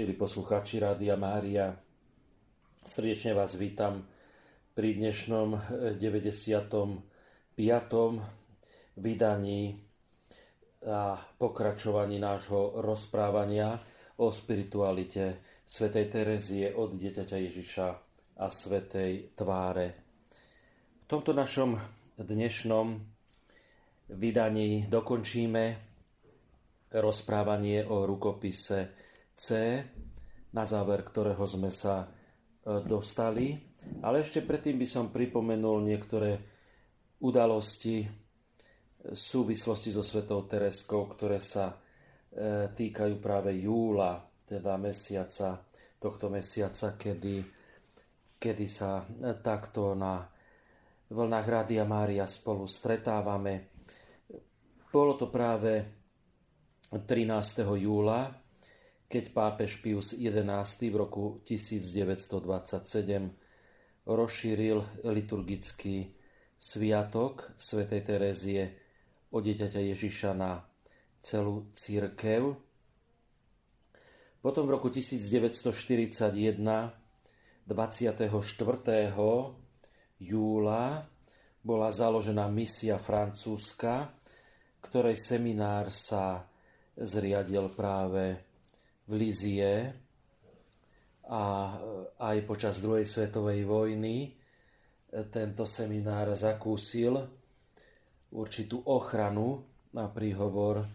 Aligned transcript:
Milí 0.00 0.16
poslucháči 0.16 0.80
Rádia 0.80 1.12
Mária, 1.12 1.76
srdečne 2.88 3.36
vás 3.36 3.52
vítam 3.52 4.08
pri 4.72 4.96
dnešnom 4.96 5.60
95. 6.00 7.04
vydaní 8.96 9.60
a 10.88 11.20
pokračovaní 11.36 12.16
nášho 12.16 12.80
rozprávania 12.80 13.76
o 14.24 14.32
spiritualite 14.32 15.44
svätej 15.68 16.08
Terezie 16.08 16.72
od 16.72 16.96
dieťaťa 16.96 17.36
Ježiša 17.36 17.88
a 18.40 18.46
svätej 18.48 19.36
tváre. 19.36 20.00
V 20.96 21.06
tomto 21.12 21.36
našom 21.36 21.76
dnešnom 22.16 23.04
vydaní 24.16 24.88
dokončíme 24.88 25.64
rozprávanie 26.88 27.84
o 27.84 28.08
rukopise 28.08 28.99
C, 29.40 29.80
na 30.52 30.64
záver 30.68 31.00
ktorého 31.00 31.40
sme 31.48 31.72
sa 31.72 32.04
e, 32.04 32.06
dostali. 32.84 33.56
Ale 34.04 34.20
ešte 34.20 34.44
predtým 34.44 34.76
by 34.76 34.84
som 34.84 35.08
pripomenul 35.08 35.80
niektoré 35.80 36.36
udalosti 37.24 38.04
v 39.00 39.16
súvislosti 39.16 39.96
so 39.96 40.04
Svetou 40.04 40.44
Tereskou, 40.44 41.08
ktoré 41.08 41.40
sa 41.40 41.72
e, 41.72 42.68
týkajú 42.68 43.16
práve 43.16 43.56
júla, 43.56 44.20
teda 44.44 44.76
mesiaca, 44.76 45.64
tohto 45.96 46.28
mesiaca, 46.28 47.00
kedy, 47.00 47.40
kedy 48.36 48.66
sa 48.68 49.00
e, 49.00 49.40
takto 49.40 49.96
na 49.96 50.20
vlnách 51.08 51.48
Rádia 51.48 51.88
Mária 51.88 52.28
spolu 52.28 52.68
stretávame. 52.68 53.72
Bolo 54.92 55.16
to 55.16 55.32
práve 55.32 55.80
13. 56.92 57.64
júla 57.80 58.39
keď 59.10 59.34
pápež 59.34 59.82
Pius 59.82 60.14
XI 60.14 60.38
v 60.86 60.94
roku 60.94 61.42
1927 61.42 64.06
rozšíril 64.06 64.78
liturgický 65.02 66.14
sviatok 66.54 67.50
svätej 67.58 68.06
Terézie 68.06 68.78
o 69.34 69.42
dieťaťa 69.42 69.82
Ježiša 69.82 70.30
na 70.38 70.62
celú 71.18 71.74
církev. 71.74 72.54
Potom 74.38 74.62
v 74.64 74.70
roku 74.78 74.94
1941 74.94 75.74
24. 77.66 78.30
júla 80.22 80.84
bola 81.60 81.92
založená 81.92 82.48
misia 82.48 82.96
francúzska, 82.96 84.16
ktorej 84.80 85.18
seminár 85.18 85.92
sa 85.92 86.48
zriadil 86.96 87.68
práve 87.76 88.49
v 89.10 89.12
Lizie 89.18 89.74
a 91.26 91.42
aj 92.22 92.36
počas 92.46 92.78
druhej 92.78 93.02
svetovej 93.02 93.66
vojny 93.66 94.38
tento 95.34 95.66
seminár 95.66 96.30
zakúsil 96.38 97.18
určitú 98.30 98.86
ochranu 98.86 99.66
na 99.90 100.06
príhovor 100.06 100.86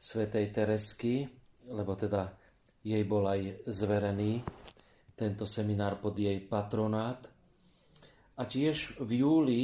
svätej 0.00 0.48
Teresky, 0.48 1.28
lebo 1.68 1.92
teda 1.92 2.32
jej 2.80 3.04
bol 3.04 3.28
aj 3.28 3.68
zverený 3.68 4.40
tento 5.12 5.44
seminár 5.44 6.00
pod 6.00 6.16
jej 6.16 6.40
patronát. 6.40 7.20
A 8.40 8.42
tiež 8.48 8.96
v 9.04 9.20
júli 9.20 9.62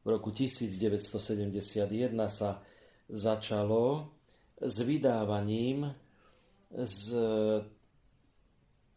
v 0.00 0.06
roku 0.08 0.32
1971 0.32 2.12
sa 2.32 2.64
začalo 3.08 4.16
s 4.56 4.76
vydávaním 4.80 6.03
s 6.74 7.14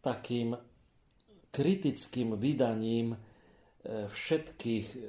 takým 0.02 0.58
kritickým 1.52 2.38
vydaním 2.38 3.16
e, 3.16 3.18
všetkých 4.08 4.88
e, 4.94 5.00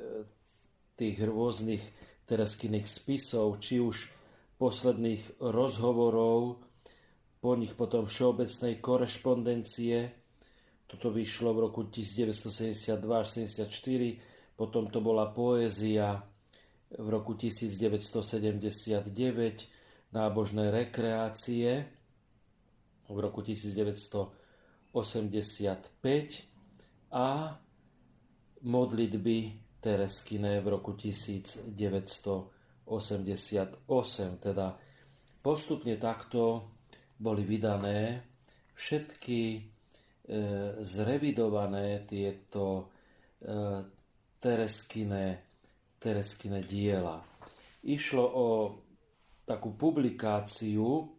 tých 0.97 1.17
rôznych 1.23 1.85
tereskyných 2.27 2.87
spisov, 2.89 3.61
či 3.63 3.79
už 3.79 4.11
posledných 4.59 5.39
rozhovorov, 5.39 6.59
po 7.39 7.55
nich 7.55 7.71
potom 7.79 8.11
všeobecnej 8.11 8.83
korešpondencie. 8.83 10.11
Toto 10.91 11.15
vyšlo 11.15 11.55
v 11.55 11.59
roku 11.71 11.87
1972 11.87 12.99
až 13.15 13.29
1974, 13.47 14.59
potom 14.59 14.91
to 14.91 14.99
bola 14.99 15.31
poézia 15.31 16.27
v 16.91 17.07
roku 17.07 17.39
1979, 17.39 19.07
nábožné 20.11 20.65
rekreácie 20.73 21.98
v 23.09 23.19
roku 23.19 23.41
1985 23.43 24.93
a 27.13 27.57
modlitby 28.63 29.53
Tereskiné 29.79 30.61
v 30.61 30.67
roku 30.69 30.93
1988. 30.93 32.89
Teda 34.43 34.75
postupne 35.39 35.95
takto 35.97 36.75
boli 37.19 37.47
vydané 37.47 38.23
všetky 38.75 39.41
e, 39.55 39.61
zrevidované 40.83 42.03
tieto 42.07 42.91
e, 43.39 43.83
Tereskine, 44.39 45.25
Tereskine 45.99 46.63
diela. 46.63 47.23
Išlo 47.87 48.23
o 48.23 48.47
takú 49.47 49.75
publikáciu 49.75 51.18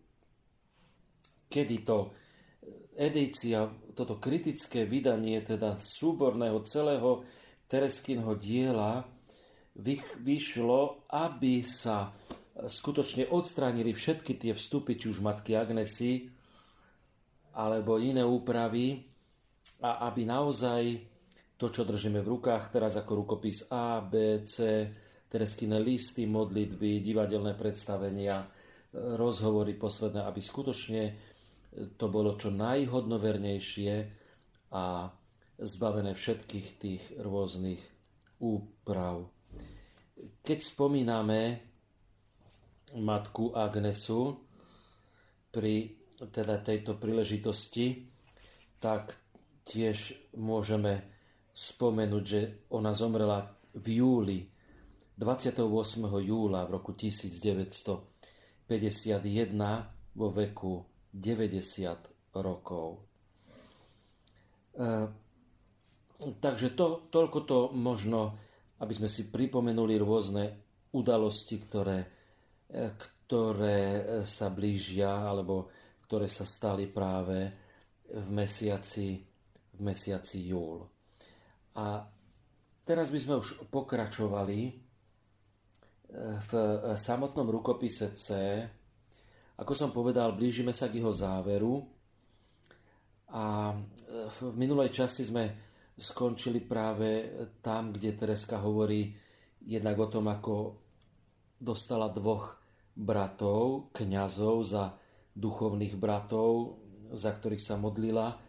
kedy 1.50 1.78
to 1.82 2.14
edícia, 2.94 3.68
toto 3.98 4.22
kritické 4.22 4.86
vydanie 4.86 5.42
teda 5.42 5.76
súborného 5.82 6.62
celého 6.64 7.26
Tereskinho 7.66 8.38
diela 8.38 9.06
vyšlo, 10.24 11.10
aby 11.10 11.62
sa 11.66 12.14
skutočne 12.60 13.32
odstránili 13.32 13.96
všetky 13.96 14.36
tie 14.36 14.52
vstupy, 14.54 15.00
či 15.00 15.10
už 15.10 15.24
matky 15.24 15.56
Agnesy, 15.56 16.28
alebo 17.56 17.98
iné 17.98 18.22
úpravy, 18.22 19.00
a 19.80 20.12
aby 20.12 20.28
naozaj 20.28 20.84
to, 21.56 21.72
čo 21.72 21.88
držíme 21.88 22.20
v 22.20 22.32
rukách 22.36 22.72
teraz 22.72 23.00
ako 23.00 23.24
rukopis 23.24 23.68
A, 23.72 24.04
B, 24.04 24.44
C, 24.44 24.88
Tereskine 25.30 25.78
listy, 25.80 26.26
modlitby, 26.26 27.00
divadelné 27.06 27.54
predstavenia, 27.54 28.44
rozhovory 28.92 29.78
posledné, 29.78 30.26
aby 30.26 30.42
skutočne 30.42 31.29
to 31.70 32.06
bolo 32.10 32.36
čo 32.36 32.50
najhodnovernejšie 32.50 33.94
a 34.74 35.10
zbavené 35.60 36.16
všetkých 36.16 36.68
tých 36.80 37.04
rôznych 37.20 37.82
úprav. 38.42 39.28
Keď 40.44 40.60
spomíname 40.60 41.60
matku 42.98 43.54
Agnesu 43.54 44.40
pri 45.52 45.96
teda 46.20 46.60
tejto 46.60 47.00
príležitosti, 47.00 48.08
tak 48.80 49.16
tiež 49.64 50.16
môžeme 50.36 51.04
spomenúť, 51.54 52.24
že 52.24 52.42
ona 52.72 52.92
zomrela 52.96 53.56
v 53.76 54.04
júli, 54.04 54.40
28. 55.20 55.68
júla 56.24 56.64
v 56.64 56.70
roku 56.80 56.96
1951 56.96 58.72
vo 60.16 60.28
veku 60.32 60.80
90 61.14 62.38
rokov. 62.38 63.02
E, 64.78 64.86
takže 66.40 66.78
to, 66.78 67.10
toľko 67.10 67.40
to 67.46 67.60
možno, 67.74 68.38
aby 68.80 68.94
sme 68.94 69.10
si 69.10 69.28
pripomenuli 69.28 69.98
rôzne 69.98 70.44
udalosti, 70.94 71.58
ktoré, 71.58 72.00
e, 72.70 72.94
ktoré 72.94 73.80
sa 74.26 74.54
blížia 74.54 75.26
alebo 75.26 75.70
ktoré 76.06 76.30
sa 76.30 76.46
stali 76.46 76.90
práve 76.90 77.54
v 78.10 78.28
mesiaci, 78.30 79.22
v 79.78 79.80
mesiaci 79.82 80.38
júl. 80.50 80.82
A 81.78 82.02
teraz 82.82 83.14
by 83.14 83.20
sme 83.22 83.36
už 83.38 83.70
pokračovali 83.70 84.60
e, 84.66 84.74
v 86.46 86.52
samotnom 86.98 87.50
rukopise 87.50 88.14
C, 88.18 88.26
ako 89.60 89.74
som 89.76 89.92
povedal, 89.92 90.32
blížime 90.40 90.72
sa 90.72 90.88
k 90.88 91.04
jeho 91.04 91.12
záveru. 91.12 91.84
A 93.36 93.76
v 94.10 94.40
minulej 94.56 94.90
časti 94.96 95.28
sme 95.28 95.44
skončili 96.00 96.64
práve 96.64 97.28
tam, 97.60 97.92
kde 97.92 98.16
Tereska 98.16 98.58
hovorí 98.64 99.12
jednak 99.68 100.00
o 100.00 100.08
tom, 100.08 100.32
ako 100.32 100.80
dostala 101.60 102.08
dvoch 102.08 102.56
bratov, 102.96 103.92
kňazov 103.92 104.56
za 104.64 104.96
duchovných 105.36 106.00
bratov, 106.00 106.80
za 107.12 107.36
ktorých 107.36 107.64
sa 107.64 107.76
modlila, 107.76 108.40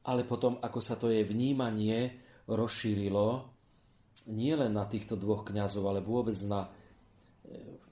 ale 0.00 0.24
potom, 0.24 0.56
ako 0.64 0.80
sa 0.80 0.96
to 0.96 1.12
jej 1.12 1.28
vnímanie 1.28 2.24
rozšírilo, 2.48 3.52
nie 4.32 4.56
len 4.56 4.72
na 4.72 4.88
týchto 4.88 5.14
dvoch 5.14 5.44
kňazov, 5.44 5.84
ale 5.92 6.00
vôbec 6.00 6.36
na 6.48 6.72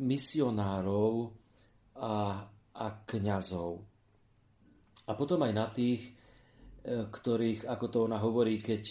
misionárov, 0.01 1.33
a, 1.99 2.47
a 2.75 2.87
kňazov. 3.05 3.83
A 5.09 5.13
potom 5.19 5.43
aj 5.43 5.53
na 5.53 5.67
tých, 5.69 6.15
e, 6.87 7.11
ktorých, 7.11 7.67
ako 7.67 7.87
to 7.91 7.99
ona 8.07 8.19
hovorí, 8.23 8.63
keď 8.63 8.83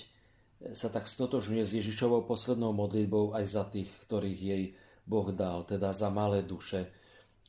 sa 0.74 0.90
tak 0.90 1.06
stotožňuje 1.06 1.64
s 1.64 1.78
Ježišovou 1.78 2.26
poslednou 2.26 2.74
modlitbou 2.74 3.38
aj 3.38 3.46
za 3.46 3.64
tých, 3.70 3.90
ktorých 4.10 4.40
jej 4.42 4.64
Boh 5.06 5.30
dal, 5.32 5.64
teda 5.64 5.94
za 5.94 6.10
malé 6.10 6.44
duše, 6.44 6.90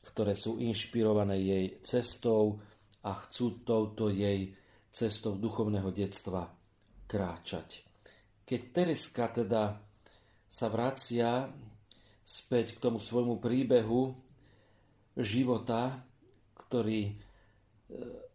ktoré 0.05 0.37
sú 0.37 0.61
inšpirované 0.61 1.41
jej 1.41 1.65
cestou 1.81 2.61
a 3.03 3.11
chcú 3.25 3.65
touto 3.65 4.13
jej 4.13 4.53
cestou 4.93 5.35
duchovného 5.35 5.89
detstva 5.89 6.47
kráčať. 7.09 7.83
Keď 8.45 8.61
Tereska 8.73 9.25
teda 9.29 9.77
sa 10.49 10.67
vracia 10.69 11.49
späť 12.25 12.77
k 12.77 12.81
tomu 12.81 13.01
svojmu 13.01 13.41
príbehu 13.41 14.28
života, 15.19 15.99
ktorý, 16.55 17.01
e, 17.07 17.13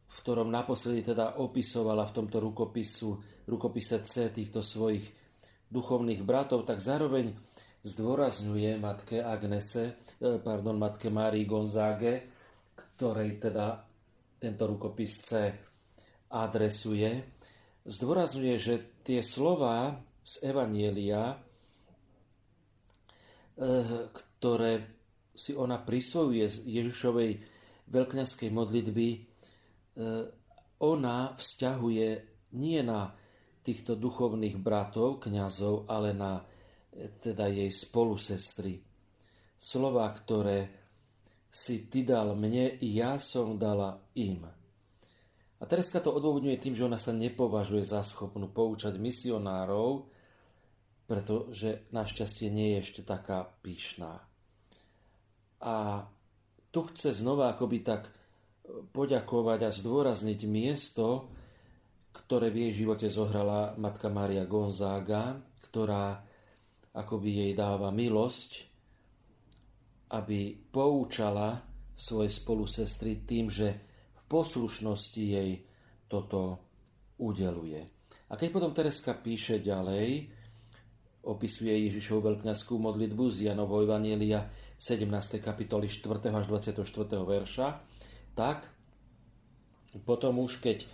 v 0.05 0.17
ktorom 0.21 0.53
naposledy 0.53 1.15
teda 1.15 1.41
opisovala 1.41 2.07
v 2.09 2.15
tomto 2.23 2.39
rukopisu, 2.39 3.09
rukopise 3.49 4.01
C 4.05 4.31
týchto 4.31 4.61
svojich 4.61 5.05
duchovných 5.69 6.23
bratov, 6.23 6.65
tak 6.69 6.79
zároveň 6.79 7.35
zdôrazňuje 7.85 8.81
matke 8.81 9.21
Agnese, 9.21 10.01
e, 10.21 10.41
pardon, 10.41 10.77
matke 10.77 11.09
Márii 11.09 11.45
Gonzáge, 11.49 12.31
ktorej 12.77 13.43
teda 13.43 13.83
tento 14.39 14.65
rukopis 14.69 15.25
C 15.25 15.31
adresuje, 16.35 17.25
zdôrazňuje, 17.85 18.57
že 18.57 18.75
tie 19.05 19.21
slova 19.21 20.01
z 20.25 20.41
Evanielia, 20.49 21.37
eh, 23.61 24.09
ktoré 24.09 24.73
si 25.35 25.53
ona 25.53 25.83
prisvojuje 25.83 26.47
z 26.47 26.57
Ježišovej 26.63 27.31
veľkňaskej 27.91 28.49
modlitby, 28.55 29.09
eh, 29.11 29.23
ona 30.81 31.19
vzťahuje 31.35 32.09
nie 32.55 32.81
na 32.87 33.13
týchto 33.65 33.99
duchovných 33.99 34.57
bratov, 34.61 35.27
kňazov, 35.27 35.91
ale 35.91 36.15
na 36.15 36.41
eh, 36.41 37.11
teda 37.19 37.51
jej 37.51 37.69
spolusestry. 37.69 38.81
Slova, 39.59 40.07
ktoré 40.15 40.71
si 41.55 41.87
ty 41.87 42.03
dal 42.03 42.35
mne, 42.35 42.83
ja 42.83 43.15
som 43.23 43.55
dala 43.55 44.03
im. 44.19 44.43
A 44.45 45.63
Tereska 45.71 46.03
to 46.03 46.11
odôvodňuje 46.11 46.59
tým, 46.59 46.75
že 46.75 46.85
ona 46.85 46.99
sa 46.99 47.15
nepovažuje 47.15 47.87
za 47.87 48.03
schopnú 48.03 48.51
poučať 48.51 48.99
misionárov, 48.99 50.11
pretože 51.07 51.87
našťastie 51.95 52.51
nie 52.51 52.75
je 52.75 52.77
ešte 52.83 53.03
taká 53.07 53.49
pyšná. 53.63 54.34
A 55.65 56.05
tu 56.69 56.81
chce 56.93 57.17
znova 57.17 57.57
akoby 57.57 57.81
tak 57.81 58.13
poďakovať 58.93 59.61
a 59.65 59.71
zdôrazniť 59.73 60.41
miesto, 60.45 61.29
ktoré 62.13 62.53
v 62.53 62.69
jej 62.69 62.85
živote 62.85 63.09
zohrala 63.09 63.77
matka 63.81 64.13
Maria 64.13 64.45
Gonzaga, 64.45 65.41
ktorá 65.65 66.21
akoby 66.95 67.49
jej 67.49 67.53
dáva 67.57 67.91
milosť 67.91 68.75
aby 70.15 70.55
poučala 70.71 71.59
svoje 71.95 72.31
spolusestry 72.31 73.27
tým, 73.27 73.51
že 73.51 73.69
v 74.15 74.23
poslušnosti 74.31 75.23
jej 75.23 75.51
toto 76.07 76.63
udeluje. 77.19 77.83
A 78.31 78.39
keď 78.39 78.49
potom 78.51 78.71
Tereska 78.71 79.15
píše 79.19 79.59
ďalej, 79.59 80.31
opisuje 81.25 81.73
Ježišovu 81.89 82.21
veľkňaskú 82.35 82.75
modlitbu 82.79 83.25
z 83.33 83.51
Janovho 83.51 83.83
Evanielia 83.83 84.47
17. 84.85 85.41
kapitoly 85.41 85.89
4. 85.89 86.29
až 86.29 86.45
24. 86.45 86.85
verša, 87.25 87.81
tak 88.37 88.69
potom 90.05 90.45
už 90.45 90.61
keď 90.61 90.85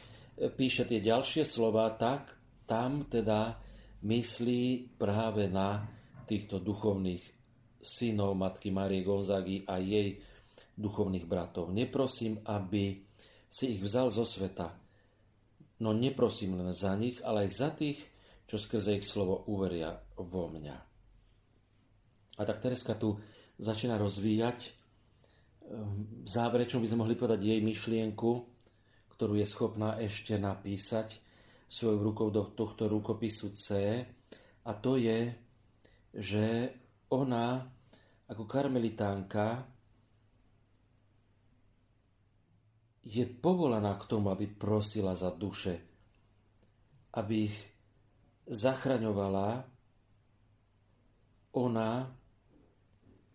píše 0.54 0.86
tie 0.86 1.02
ďalšie 1.02 1.42
slova, 1.42 1.90
tak 1.98 2.38
tam 2.70 3.10
teda 3.10 3.58
myslí 4.06 4.94
práve 4.94 5.50
na 5.50 5.90
týchto 6.22 6.62
duchovných 6.62 7.18
synov 7.82 8.38
matky 8.38 8.70
Márie 8.70 9.02
Gonzagy 9.02 9.66
a 9.66 9.82
jej 9.82 10.22
duchovných 10.78 11.26
bratov. 11.26 11.74
Neprosím, 11.74 12.38
aby 12.46 12.94
si 13.50 13.74
ich 13.74 13.82
vzal 13.82 14.14
zo 14.14 14.22
sveta, 14.22 14.70
no 15.82 15.90
neprosím 15.90 16.62
len 16.62 16.70
za 16.70 16.94
nich, 16.94 17.18
ale 17.26 17.50
aj 17.50 17.50
za 17.50 17.74
tých, 17.74 17.98
čo 18.46 18.54
skrze 18.54 19.02
ich 19.02 19.06
slovo 19.08 19.42
uveria 19.50 19.98
vo 20.14 20.46
mňa. 20.46 20.76
A 22.38 22.46
tak 22.46 22.62
Tereska 22.62 22.94
tu 22.94 23.18
začína 23.60 24.00
rozvíjať 24.00 24.58
ehm, 24.66 26.24
záverečnú 26.24 26.80
by 26.80 26.88
sme 26.88 27.00
mohli 27.04 27.14
povedať 27.14 27.44
jej 27.44 27.60
myšlienku, 27.60 28.30
ktorú 29.12 29.36
je 29.36 29.46
schopná 29.46 30.00
ešte 30.00 30.40
napísať 30.40 31.20
svojou 31.70 32.00
rukou 32.00 32.28
do 32.32 32.50
tohto 32.50 32.88
rukopisu 32.88 33.52
C. 33.54 33.64
A 34.64 34.70
to 34.80 34.96
je, 34.96 35.30
že 36.16 36.72
ona 37.12 37.62
ako 38.26 38.42
karmelitánka 38.48 39.66
je 43.06 43.24
povolaná 43.26 43.98
k 43.98 44.06
tomu, 44.06 44.30
aby 44.30 44.46
prosila 44.46 45.18
za 45.18 45.34
duše, 45.34 45.82
aby 47.18 47.50
ich 47.50 47.56
zachraňovala 48.46 49.66
ona 51.58 52.19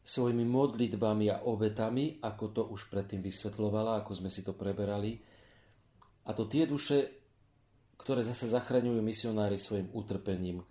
svojimi 0.06 0.46
modlitbami 0.46 1.34
a 1.34 1.42
obetami, 1.50 2.22
ako 2.22 2.46
to 2.54 2.62
už 2.70 2.94
predtým 2.94 3.26
vysvetlovala, 3.26 4.06
ako 4.06 4.22
sme 4.22 4.30
si 4.30 4.46
to 4.46 4.54
preberali. 4.54 5.18
A 6.26 6.34
to 6.38 6.46
tie 6.46 6.70
duše, 6.70 7.26
ktoré 7.98 8.22
zase 8.22 8.46
zachraňujú 8.46 9.02
misionári 9.02 9.58
svojim 9.58 9.90
utrpením, 9.98 10.62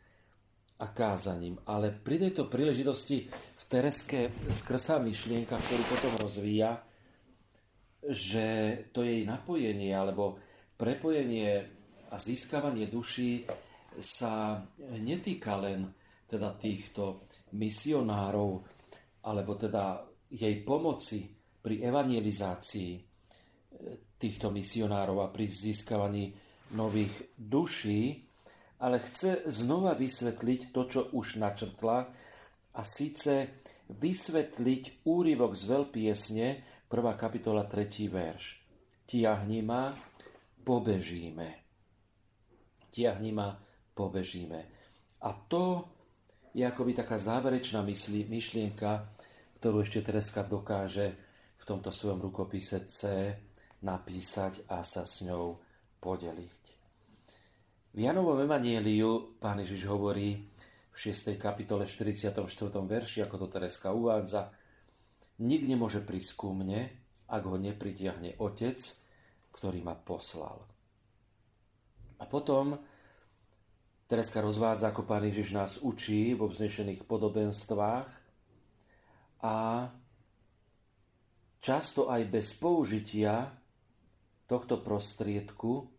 a 0.78 0.86
kázaním. 0.90 1.58
Ale 1.70 1.94
pri 1.94 2.28
tejto 2.28 2.50
príležitosti 2.50 3.30
v 3.30 3.64
Tereske 3.70 4.34
skrsá 4.50 4.98
myšlienka, 4.98 5.54
ktorú 5.54 5.82
potom 5.86 6.12
rozvíja, 6.18 6.82
že 8.04 8.46
to 8.90 9.06
jej 9.06 9.22
napojenie 9.24 9.94
alebo 9.94 10.36
prepojenie 10.76 11.52
a 12.10 12.16
získavanie 12.18 12.90
duší 12.90 13.46
sa 13.96 14.60
netýka 14.98 15.56
len 15.56 15.88
teda 16.26 16.58
týchto 16.58 17.30
misionárov 17.54 18.73
alebo 19.24 19.56
teda 19.56 20.04
jej 20.28 20.60
pomoci 20.62 21.28
pri 21.64 21.80
evangelizácii 21.80 22.92
týchto 24.20 24.52
misionárov 24.52 25.24
a 25.24 25.32
pri 25.32 25.48
získavaní 25.48 26.32
nových 26.76 27.34
duší, 27.36 28.24
ale 28.80 29.00
chce 29.00 29.48
znova 29.48 29.96
vysvetliť 29.96 30.60
to, 30.70 30.82
čo 30.88 31.00
už 31.16 31.40
načrtla, 31.40 31.98
a 32.74 32.82
síce 32.82 33.62
vysvetliť 33.86 35.06
úryvok 35.06 35.54
z 35.54 35.62
veľpiesne, 35.70 36.46
1. 36.90 36.90
kapitola, 37.14 37.70
3. 37.70 38.10
verš. 38.10 38.44
Tiahni 39.06 39.62
ma, 39.62 39.94
pobežíme. 40.66 41.48
Tiahni 42.90 43.30
ma, 43.30 43.54
pobežíme. 43.94 44.60
A 45.22 45.30
to 45.46 45.86
je 46.54 46.66
akoby 46.66 46.92
taká 46.98 47.18
záverečná 47.18 47.82
myšlienka, 47.84 49.13
ktorú 49.64 49.80
ešte 49.80 50.04
Tereska 50.04 50.44
dokáže 50.44 51.16
v 51.56 51.64
tomto 51.64 51.88
svojom 51.88 52.20
rukopise 52.20 52.84
C 52.84 53.32
napísať 53.80 54.68
a 54.68 54.84
sa 54.84 55.08
s 55.08 55.24
ňou 55.24 55.56
podeliť. 56.04 56.62
V 57.96 57.98
Janovom 58.04 58.44
Evanieliu 58.44 59.40
pán 59.40 59.64
Ježiš 59.64 59.88
hovorí 59.88 60.52
v 60.92 60.96
6. 61.00 61.40
kapitole 61.40 61.88
44. 61.88 62.44
verši, 62.76 63.24
ako 63.24 63.36
to 63.40 63.56
Tereska 63.56 63.88
uvádza, 63.96 64.52
Nik 65.40 65.64
nemôže 65.64 66.04
prísť 66.04 66.36
ku 66.36 66.52
mne, 66.52 66.84
ak 67.32 67.42
ho 67.48 67.56
nepritiahne 67.56 68.36
Otec, 68.44 68.84
ktorý 69.48 69.80
ma 69.80 69.96
poslal. 69.96 70.60
A 72.20 72.28
potom 72.28 72.76
Tereska 74.12 74.44
rozvádza, 74.44 74.92
ako 74.92 75.08
pán 75.08 75.24
Ježiš 75.24 75.56
nás 75.56 75.80
učí 75.80 76.36
vo 76.36 76.52
vznešených 76.52 77.08
podobenstvách 77.08 78.23
a 79.44 79.86
často 81.60 82.08
aj 82.08 82.22
bez 82.32 82.56
použitia 82.56 83.52
tohto 84.48 84.80
prostriedku 84.80 85.94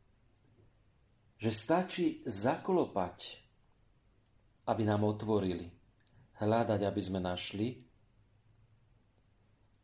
že 1.36 1.52
stačí 1.52 2.06
zaklopať, 2.24 3.18
aby 4.72 4.82
nám 4.88 5.04
otvorili, 5.06 5.68
hľadať, 6.40 6.82
aby 6.82 7.02
sme 7.04 7.20
našli 7.22 7.86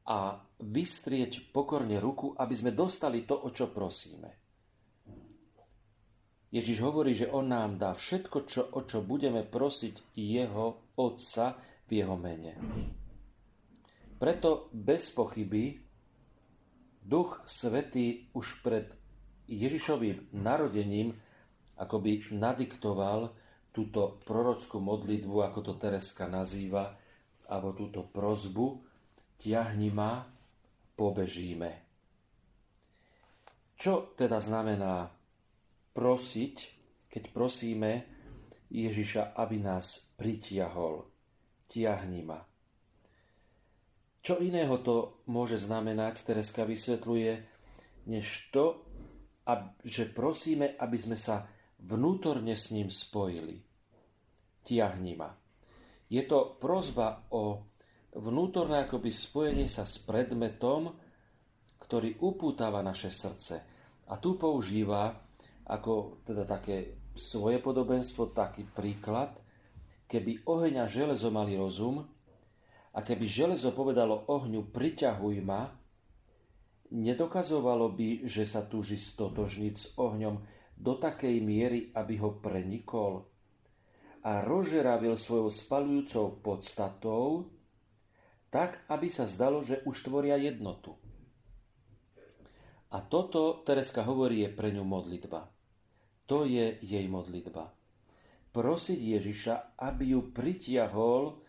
a 0.07 0.41
vystrieť 0.57 1.53
pokorne 1.53 2.01
ruku, 2.01 2.33
aby 2.33 2.55
sme 2.55 2.73
dostali 2.73 3.27
to, 3.27 3.37
o 3.37 3.53
čo 3.53 3.69
prosíme. 3.69 4.41
Ježiš 6.51 6.83
hovorí, 6.83 7.15
že 7.15 7.31
On 7.31 7.47
nám 7.47 7.79
dá 7.79 7.95
všetko, 7.95 8.37
čo, 8.43 8.61
o 8.75 8.83
čo 8.83 8.99
budeme 9.05 9.45
prosiť 9.47 10.17
Jeho 10.19 10.97
Otca 10.99 11.55
v 11.87 11.89
Jeho 11.95 12.15
mene. 12.19 12.53
Preto 14.21 14.69
bez 14.69 15.09
pochyby 15.09 15.81
Duch 17.01 17.41
Svetý 17.49 18.29
už 18.37 18.61
pred 18.61 18.93
Ježišovým 19.49 20.29
narodením 20.37 21.17
akoby 21.81 22.29
nadiktoval 22.29 23.33
túto 23.73 24.21
prorockú 24.21 24.77
modlitbu, 24.77 25.41
ako 25.41 25.59
to 25.65 25.73
Tereska 25.81 26.29
nazýva, 26.29 26.93
alebo 27.49 27.73
túto 27.73 28.05
prozbu, 28.05 28.85
tiahni 29.41 29.89
ma, 29.89 30.21
pobežíme. 30.93 31.71
Čo 33.73 34.13
teda 34.13 34.37
znamená 34.37 35.09
prosiť, 35.97 36.55
keď 37.09 37.23
prosíme 37.33 37.91
Ježiša, 38.69 39.33
aby 39.33 39.57
nás 39.57 40.13
pritiahol? 40.13 41.09
Tiahni 41.65 42.21
ma. 42.21 42.50
Čo 44.21 44.37
iného 44.37 44.77
to 44.85 45.25
môže 45.25 45.57
znamenať, 45.57 46.21
Tereska 46.21 46.61
vysvetľuje, 46.61 47.31
než 48.05 48.53
to, 48.53 48.85
že 49.81 50.13
prosíme, 50.13 50.77
aby 50.77 50.97
sme 50.97 51.17
sa 51.17 51.49
vnútorne 51.81 52.53
s 52.53 52.69
ním 52.69 52.93
spojili. 52.93 53.57
Tiahni 54.61 55.17
ma. 55.17 55.33
Je 56.05 56.21
to 56.29 56.61
prozba 56.61 57.25
o 57.33 57.65
vnútorné 58.13 58.85
akoby 58.85 59.09
spojenie 59.09 59.65
sa 59.65 59.89
s 59.89 59.97
predmetom, 60.05 60.93
ktorý 61.81 62.21
upútava 62.21 62.85
naše 62.85 63.09
srdce. 63.09 63.55
A 64.05 64.21
tu 64.21 64.37
používa 64.37 65.17
ako 65.65 66.21
teda 66.27 66.45
také 66.45 67.01
svoje 67.17 67.57
podobenstvo, 67.57 68.35
taký 68.35 68.69
príklad, 68.69 69.33
keby 70.05 70.45
oheň 70.45 70.83
a 70.83 70.85
železo 70.85 71.31
mali 71.31 71.55
rozum 71.57 72.03
a 72.91 72.99
keby 72.99 73.25
železo 73.27 73.71
povedalo 73.71 74.27
ohňu 74.27 74.67
priťahuj 74.71 75.39
ma, 75.43 75.71
nedokazovalo 76.91 77.95
by, 77.95 78.27
že 78.27 78.43
sa 78.43 78.67
túži 78.67 78.99
stotožniť 78.99 79.73
s 79.79 79.95
ohňom 79.95 80.43
do 80.75 80.93
takej 80.99 81.39
miery, 81.39 81.93
aby 81.95 82.19
ho 82.19 82.35
prenikol 82.41 83.31
a 84.21 84.45
rozžeravil 84.45 85.17
svojou 85.17 85.49
spalujúcou 85.49 86.43
podstatou, 86.45 87.49
tak, 88.53 88.83
aby 88.91 89.07
sa 89.09 89.25
zdalo, 89.25 89.63
že 89.63 89.81
už 89.87 90.05
tvoria 90.05 90.37
jednotu. 90.37 90.99
A 92.91 92.99
toto, 92.99 93.63
Tereska 93.63 94.03
hovorí, 94.03 94.43
je 94.43 94.51
pre 94.51 94.75
ňu 94.75 94.83
modlitba. 94.83 95.47
To 96.27 96.43
je 96.43 96.75
jej 96.83 97.05
modlitba. 97.07 97.71
Prosiť 98.51 98.99
Ježiša, 98.99 99.79
aby 99.79 100.11
ju 100.11 100.35
pritiahol 100.35 101.39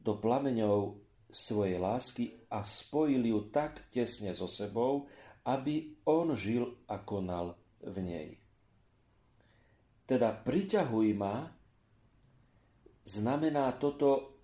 do 0.00 0.16
plameňov 0.16 0.96
svojej 1.30 1.78
lásky 1.78 2.24
a 2.50 2.64
spojil 2.66 3.22
ju 3.22 3.40
tak 3.52 3.92
tesne 3.94 4.34
so 4.34 4.50
sebou, 4.50 5.06
aby 5.46 6.02
on 6.08 6.34
žil 6.34 6.84
a 6.90 7.00
konal 7.04 7.54
v 7.80 7.96
nej. 8.02 8.28
Teda 10.04 10.34
priťahuj 10.34 11.08
ma, 11.14 11.46
znamená 13.06 13.78
toto 13.78 14.40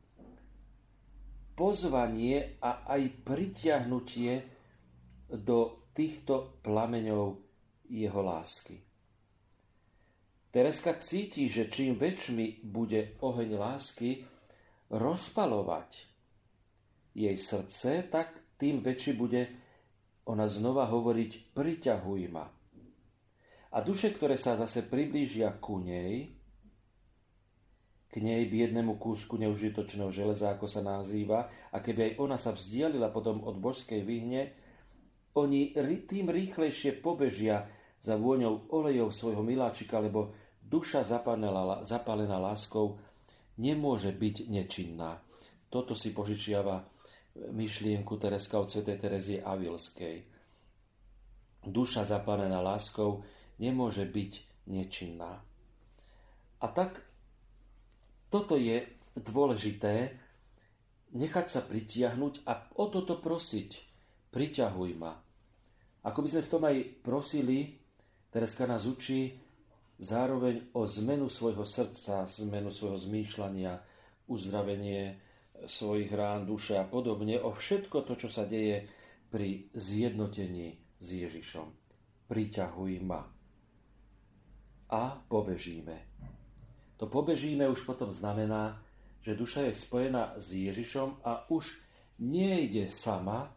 pozvanie 1.58 2.60
a 2.62 2.86
aj 2.86 3.02
pritiahnutie 3.26 4.32
do 5.26 5.90
týchto 5.90 6.62
plameňov 6.62 7.26
jeho 7.90 8.20
lásky. 8.22 8.78
Tereska 10.52 10.96
cíti, 11.02 11.50
že 11.52 11.68
čím 11.68 12.00
väčšmi 12.00 12.64
bude 12.64 13.18
oheň 13.20 13.50
lásky 13.56 14.36
rozpalovať 14.90 16.07
jej 17.16 17.37
srdce, 17.40 18.07
tak 18.12 18.37
tým 18.61 18.85
väčší 18.85 19.16
bude 19.16 19.49
ona 20.26 20.50
znova 20.50 20.90
hovoriť 20.90 21.55
priťahuj 21.55 22.23
ma. 22.28 22.47
A 23.73 23.78
duše, 23.85 24.14
ktoré 24.14 24.40
sa 24.40 24.57
zase 24.57 24.87
priblížia 24.88 25.52
ku 25.61 25.78
nej, 25.78 26.33
k 28.09 28.14
nej 28.25 28.49
biednemu 28.49 28.97
kúsku 28.97 29.37
neužitočného 29.37 30.09
železa, 30.09 30.57
ako 30.57 30.64
sa 30.64 30.81
nazýva, 30.81 31.52
a 31.71 31.76
keby 31.85 32.00
aj 32.00 32.12
ona 32.16 32.37
sa 32.40 32.57
vzdialila 32.57 33.12
potom 33.12 33.45
od 33.45 33.61
božskej 33.61 34.00
vyhne, 34.00 34.57
oni 35.37 35.76
tým 36.09 36.33
rýchlejšie 36.33 37.05
pobežia 37.05 37.69
za 38.00 38.16
vôňou 38.16 38.73
olejov 38.73 39.12
svojho 39.12 39.45
miláčika, 39.45 40.00
lebo 40.00 40.33
duša 40.64 41.05
zapálená, 41.05 41.85
zapálená 41.85 42.40
láskou 42.40 42.97
nemôže 43.56 44.12
byť 44.12 44.36
nečinná. 44.48 45.20
Toto 45.68 45.96
si 45.96 46.12
požičiava 46.12 46.84
myšlienku 47.36 48.16
Tereska 48.16 48.60
od 48.60 48.72
Sv. 48.72 48.86
Terezie 48.96 49.44
Avilskej. 49.44 50.25
Duša 51.66 52.06
zapálená 52.06 52.62
láskou 52.62 53.26
nemôže 53.58 54.06
byť 54.06 54.32
nečinná. 54.70 55.42
A 56.62 56.66
tak 56.72 57.02
toto 58.32 58.56
je 58.56 58.86
dôležité, 59.16 60.16
nechať 61.12 61.46
sa 61.48 61.60
pritiahnuť 61.64 62.44
a 62.48 62.52
o 62.76 62.84
toto 62.88 63.20
prosiť. 63.20 63.70
Priťahuj 64.32 64.90
ma. 64.96 65.16
Ako 66.06 66.22
by 66.22 66.28
sme 66.28 66.42
v 66.44 66.52
tom 66.52 66.62
aj 66.64 66.76
prosili, 67.02 67.80
Tereska 68.30 68.68
nás 68.68 68.84
učí 68.84 69.46
zároveň 69.97 70.73
o 70.76 70.85
zmenu 70.85 71.29
svojho 71.29 71.65
srdca, 71.65 72.29
zmenu 72.29 72.69
svojho 72.73 73.00
zmýšľania, 73.00 73.81
uzdravenie 74.29 75.17
svojich 75.65 76.12
rán, 76.12 76.45
duše 76.45 76.76
a 76.76 76.85
podobne, 76.85 77.41
o 77.41 77.57
všetko 77.57 78.05
to, 78.05 78.15
čo 78.21 78.29
sa 78.29 78.45
deje 78.45 78.85
pri 79.33 79.73
zjednotení 79.73 80.76
s 81.00 81.09
Ježišom. 81.12 81.67
Priťahuj 82.29 82.93
ma 83.00 83.23
a 84.87 85.03
pobežíme. 85.26 85.97
To 86.97 87.11
pobežíme 87.11 87.67
už 87.69 87.83
potom 87.85 88.12
znamená, 88.12 88.81
že 89.21 89.35
duša 89.35 89.67
je 89.69 89.75
spojená 89.75 90.38
s 90.38 90.55
Ježišom 90.55 91.26
a 91.26 91.50
už 91.50 91.83
nejde 92.23 92.88
sama, 92.88 93.50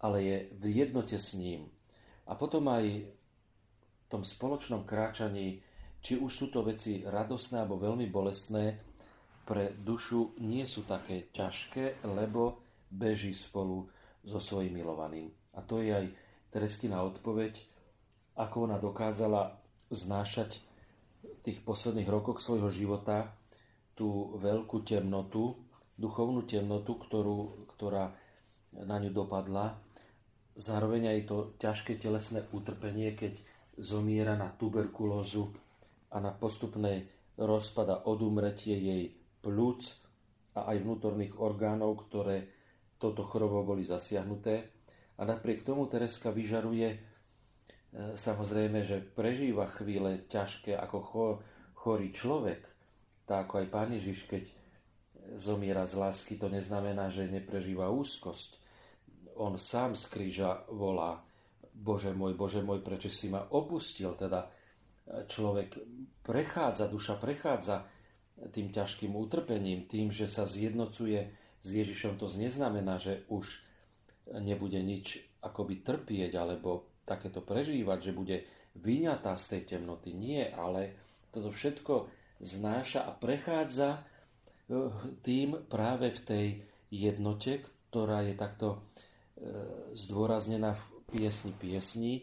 ale 0.00 0.18
je 0.24 0.36
v 0.56 0.64
jednote 0.82 1.20
s 1.20 1.36
ním. 1.36 1.68
A 2.26 2.34
potom 2.34 2.66
aj 2.72 3.04
v 3.04 4.04
tom 4.08 4.24
spoločnom 4.24 4.88
kráčaní, 4.88 5.60
či 6.02 6.18
už 6.18 6.32
sú 6.34 6.46
to 6.50 6.66
veci 6.66 7.06
radosné 7.06 7.62
alebo 7.62 7.78
veľmi 7.78 8.10
bolestné, 8.10 8.76
pre 9.46 9.74
dušu 9.74 10.38
nie 10.42 10.66
sú 10.66 10.82
také 10.86 11.30
ťažké, 11.30 12.02
lebo 12.06 12.62
beží 12.90 13.34
spolu 13.34 13.86
so 14.22 14.38
svojím 14.38 14.82
milovaným. 14.82 15.30
A 15.54 15.62
to 15.62 15.82
je 15.82 15.90
aj 15.94 16.06
Tereskina 16.52 17.00
odpoveď, 17.00 17.56
ako 18.36 18.68
ona 18.68 18.76
dokázala 18.76 19.56
znášať 19.88 20.60
v 21.24 21.38
tých 21.40 21.64
posledných 21.64 22.08
rokoch 22.12 22.44
svojho 22.44 22.68
života 22.68 23.32
tú 23.96 24.36
veľkú 24.36 24.84
temnotu, 24.84 25.56
duchovnú 25.96 26.44
temnotu, 26.44 27.00
ktorú, 27.00 27.68
ktorá 27.72 28.12
na 28.72 28.96
ňu 29.00 29.12
dopadla. 29.12 29.80
Zároveň 30.52 31.16
aj 31.16 31.20
to 31.28 31.36
ťažké 31.56 31.96
telesné 31.96 32.44
utrpenie, 32.52 33.16
keď 33.16 33.40
zomiera 33.80 34.36
na 34.36 34.52
tuberkulózu 34.52 35.56
a 36.12 36.16
na 36.20 36.36
postupné 36.36 37.08
rozpada 37.40 38.04
odumretie 38.04 38.76
jej 38.76 39.04
plúc 39.40 39.96
a 40.52 40.68
aj 40.68 40.84
vnútorných 40.84 41.40
orgánov, 41.40 42.06
ktoré 42.06 42.52
toto 43.00 43.24
chorobou 43.24 43.64
boli 43.64 43.82
zasiahnuté. 43.82 44.68
A 45.18 45.24
napriek 45.24 45.64
tomu 45.64 45.88
Tereska 45.88 46.28
vyžaruje 46.28 47.12
E, 47.92 48.16
samozrejme, 48.16 48.88
že 48.88 49.04
prežíva 49.04 49.68
chvíle 49.68 50.24
ťažké 50.32 50.72
ako 50.72 50.98
chorý 51.76 52.08
človek, 52.08 52.64
tak 53.28 53.48
ako 53.48 53.54
aj 53.60 53.66
Pán 53.68 53.92
Ježiš, 53.92 54.24
keď 54.24 54.48
zomiera 55.36 55.84
z 55.84 56.00
lásky, 56.00 56.40
to 56.40 56.48
neznamená, 56.48 57.12
že 57.12 57.28
neprežíva 57.28 57.92
úzkosť. 57.92 58.56
On 59.36 59.60
sám 59.60 59.92
z 59.92 60.08
kríža 60.08 60.64
volá, 60.72 61.20
Bože 61.72 62.16
môj, 62.16 62.32
Bože 62.32 62.64
môj, 62.64 62.80
prečo 62.80 63.12
si 63.12 63.28
ma 63.28 63.44
opustil? 63.52 64.16
Teda 64.16 64.48
človek 65.28 65.76
prechádza, 66.24 66.88
duša 66.88 67.20
prechádza 67.20 67.84
tým 68.50 68.72
ťažkým 68.72 69.12
utrpením, 69.14 69.86
tým, 69.86 70.08
že 70.08 70.26
sa 70.26 70.48
zjednocuje 70.48 71.30
s 71.62 71.68
Ježišom, 71.68 72.18
to 72.18 72.26
neznamená, 72.32 72.98
že 72.98 73.22
už 73.30 73.62
nebude 74.40 74.80
nič 74.82 75.20
akoby 75.42 75.82
trpieť, 75.84 76.32
alebo 76.38 77.02
takéto 77.06 77.42
prežívať, 77.42 77.98
že 78.10 78.12
bude 78.16 78.36
vyňatá 78.78 79.36
z 79.36 79.44
tej 79.58 79.76
temnoty. 79.76 80.14
Nie, 80.14 80.48
ale 80.50 80.96
toto 81.30 81.52
všetko 81.52 82.08
znáša 82.40 83.06
a 83.06 83.12
prechádza 83.14 83.90
e, 83.94 84.00
tým 85.22 85.60
práve 85.68 86.10
v 86.10 86.20
tej 86.24 86.46
jednote, 86.90 87.62
ktorá 87.90 88.24
je 88.24 88.34
takto 88.34 88.68
e, 88.74 88.78
zdôraznená 89.92 90.74
v 90.74 90.84
piesni 91.12 91.52
piesni 91.52 92.14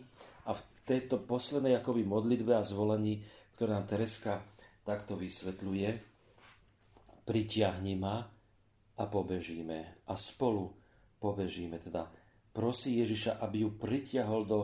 tejto 0.90 1.22
poslednej 1.22 1.78
akoby 1.78 2.02
modlitbe 2.02 2.58
a 2.58 2.66
zvolení, 2.66 3.22
ktoré 3.54 3.78
nám 3.78 3.86
Tereska 3.86 4.42
takto 4.82 5.14
vysvetľuje, 5.14 5.90
pritiahni 7.30 7.94
ma 7.94 8.26
a 8.98 9.04
pobežíme. 9.06 10.10
A 10.10 10.14
spolu 10.18 10.74
pobežíme, 11.22 11.78
teda 11.78 12.10
prosí 12.50 12.98
Ježiša, 12.98 13.38
aby 13.38 13.70
ju 13.70 13.78
pritiahol 13.78 14.50
do 14.50 14.60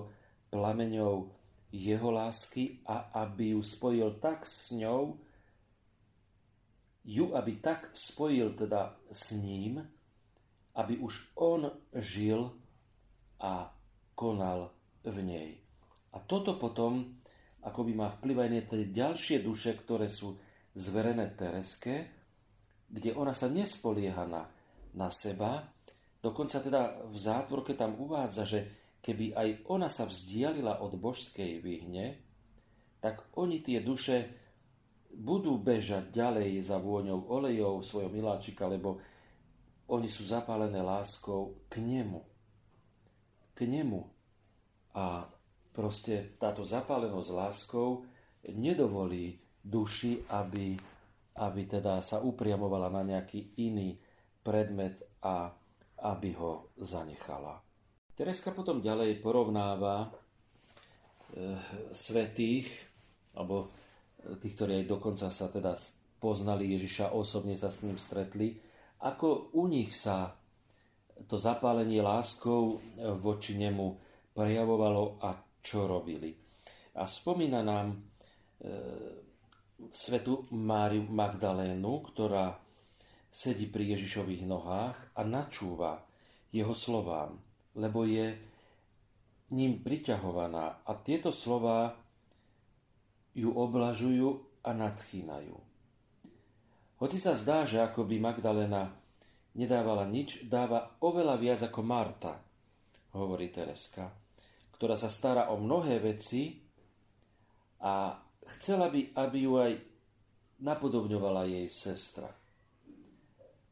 plameňov 0.49 1.29
jeho 1.69 2.09
lásky 2.09 2.81
a 2.89 3.13
aby 3.21 3.53
ju 3.53 3.61
spojil 3.61 4.17
tak 4.17 4.49
s 4.49 4.73
ňou, 4.73 5.21
ju 7.05 7.25
aby 7.37 7.61
tak 7.61 7.93
spojil 7.93 8.57
teda 8.57 8.97
s 9.13 9.37
ním, 9.37 9.85
aby 10.73 10.97
už 10.97 11.37
on 11.37 11.69
žil 12.01 12.49
a 13.37 13.69
konal 14.17 14.73
v 15.05 15.21
nej. 15.21 15.64
A 16.15 16.23
toto 16.23 16.55
potom 16.55 17.19
akoby 17.65 17.91
má 17.91 18.13
vplyv 18.15 18.37
aj 18.39 18.49
tie 18.71 18.87
ďalšie 18.93 19.37
duše, 19.43 19.75
ktoré 19.75 20.07
sú 20.07 20.39
zverené 20.75 21.35
Tereske, 21.35 21.95
kde 22.87 23.11
ona 23.17 23.35
sa 23.35 23.51
nespolieha 23.51 24.23
na, 24.23 24.47
na 24.95 25.09
seba. 25.11 25.65
Dokonca 26.21 26.61
teda 26.63 27.09
v 27.11 27.17
zátvorke 27.17 27.75
tam 27.75 27.99
uvádza, 27.99 28.43
že 28.47 28.59
keby 29.01 29.35
aj 29.35 29.49
ona 29.69 29.89
sa 29.91 30.07
vzdialila 30.07 30.81
od 30.81 30.97
božskej 30.97 31.61
vyhne, 31.61 32.17
tak 33.03 33.21
oni 33.37 33.61
tie 33.61 33.81
duše 33.81 34.25
budú 35.15 35.61
bežať 35.61 36.09
ďalej 36.09 36.65
za 36.65 36.81
vôňou 36.81 37.29
olejov 37.29 37.85
svojho 37.85 38.09
miláčika, 38.09 38.65
lebo 38.65 38.97
oni 39.85 40.09
sú 40.09 40.25
zapálené 40.25 40.81
láskou 40.81 41.69
k 41.69 41.77
nemu. 41.77 42.21
K 43.53 43.59
nemu. 43.69 44.01
A 44.97 45.29
proste 45.75 46.39
táto 46.39 46.63
zapálenosť 46.63 47.29
láskou 47.35 48.07
nedovolí 48.47 49.35
duši, 49.59 50.23
aby, 50.31 50.79
aby 51.35 51.61
teda 51.67 51.99
sa 51.99 52.23
upriamovala 52.23 52.87
na 52.87 53.03
nejaký 53.03 53.59
iný 53.59 53.99
predmet 54.39 55.03
a 55.19 55.51
aby 56.05 56.31
ho 56.39 56.71
zanechala. 56.79 57.59
Tereska 58.15 58.55
potom 58.55 58.79
ďalej 58.79 59.19
porovnáva 59.19 60.07
e, 60.07 60.09
svetých, 61.91 62.71
alebo 63.35 63.67
e, 64.23 64.39
tých, 64.39 64.55
ktorí 64.55 64.71
aj 64.79 64.85
dokonca 64.87 65.27
sa 65.27 65.51
teda 65.51 65.75
poznali 66.21 66.71
Ježiša, 66.77 67.11
osobne 67.11 67.59
sa 67.59 67.67
s 67.67 67.83
ním 67.83 67.99
stretli, 67.99 68.55
ako 69.03 69.51
u 69.59 69.67
nich 69.67 69.91
sa 69.91 70.31
to 71.27 71.35
zapálenie 71.35 71.99
láskou 71.99 72.77
e, 72.95 73.07
voči 73.19 73.59
nemu 73.59 73.87
prejavovalo 74.35 75.19
a 75.19 75.44
čo 75.65 75.89
robili. 75.89 76.29
A 76.95 77.09
spomína 77.09 77.65
nám 77.65 77.91
e, 77.91 77.97
svetu 79.89 80.45
Máriu 80.53 81.09
Magdalénu, 81.09 82.05
ktorá 82.13 82.53
sedí 83.33 83.65
pri 83.65 83.97
Ježišových 83.97 84.45
nohách 84.45 85.17
a 85.17 85.21
načúva 85.25 86.05
jeho 86.53 86.71
slovám 86.71 87.41
lebo 87.75 88.07
je 88.07 88.31
ním 89.51 89.83
priťahovaná 89.83 90.87
a 90.87 90.91
tieto 91.03 91.29
slova 91.29 91.93
ju 93.35 93.51
oblažujú 93.51 94.63
a 94.63 94.71
nadchýnajú. 94.71 95.55
Hoci 96.95 97.17
sa 97.19 97.35
zdá, 97.35 97.67
že 97.67 97.83
ako 97.83 98.07
by 98.07 98.15
Magdalena 98.17 98.95
nedávala 99.59 100.07
nič, 100.07 100.47
dáva 100.47 100.95
oveľa 101.03 101.35
viac 101.35 101.59
ako 101.67 101.83
Marta, 101.83 102.39
hovorí 103.11 103.51
Tereska, 103.51 104.07
ktorá 104.75 104.99
sa 104.99 105.07
stará 105.07 105.49
o 105.51 105.59
mnohé 105.59 106.03
veci 106.03 106.59
a 107.79 108.15
chcela 108.59 108.91
by, 108.91 109.15
aby 109.15 109.37
ju 109.47 109.53
aj 109.55 109.73
napodobňovala 110.61 111.47
jej 111.47 111.67
sestra. 111.67 112.31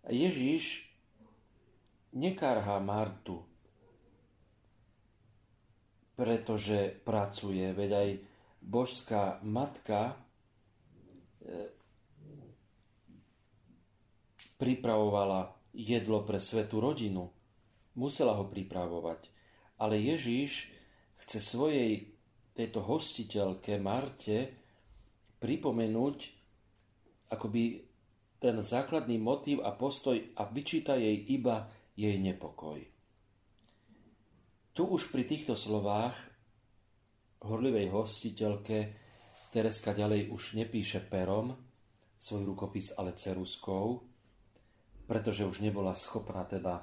Ježiš 0.07 0.91
nekarhá 2.11 2.79
Martu, 2.83 3.39
pretože 6.19 6.91
pracuje. 7.07 7.71
Veď 7.71 7.91
aj 7.95 8.09
božská 8.59 9.39
matka 9.41 10.11
e, 10.11 10.15
pripravovala 14.59 15.55
jedlo 15.71 16.21
pre 16.27 16.37
svetú 16.43 16.83
rodinu. 16.83 17.31
Musela 17.95 18.35
ho 18.35 18.45
pripravovať. 18.45 19.31
Ale 19.79 19.97
Ježíš 19.97 20.72
chce 21.23 21.39
svojej 21.39 22.13
tejto 22.53 22.83
hostiteľke 22.85 23.79
Marte 23.81 24.51
pripomenúť 25.39 26.17
akoby 27.33 27.63
ten 28.37 28.55
základný 28.59 29.17
motív 29.17 29.63
a 29.63 29.71
postoj 29.73 30.19
a 30.35 30.43
vyčíta 30.51 30.99
jej 30.99 31.15
iba 31.31 31.71
jej 31.95 32.19
nepokoj. 32.19 32.79
Tu 34.73 34.81
už 34.83 35.13
pri 35.13 35.23
týchto 35.23 35.55
slovách 35.55 36.17
horlivej 37.45 37.93
hostiteľke 37.93 38.99
Tereska 39.53 39.93
ďalej 39.93 40.33
už 40.33 40.57
nepíše 40.57 41.05
perom 41.05 41.53
svoj 42.17 42.55
rukopis, 42.55 42.89
ale 42.97 43.13
ceruskou, 43.13 44.01
pretože 45.05 45.45
už 45.45 45.61
nebola 45.61 45.93
schopná 45.93 46.41
teda 46.49 46.81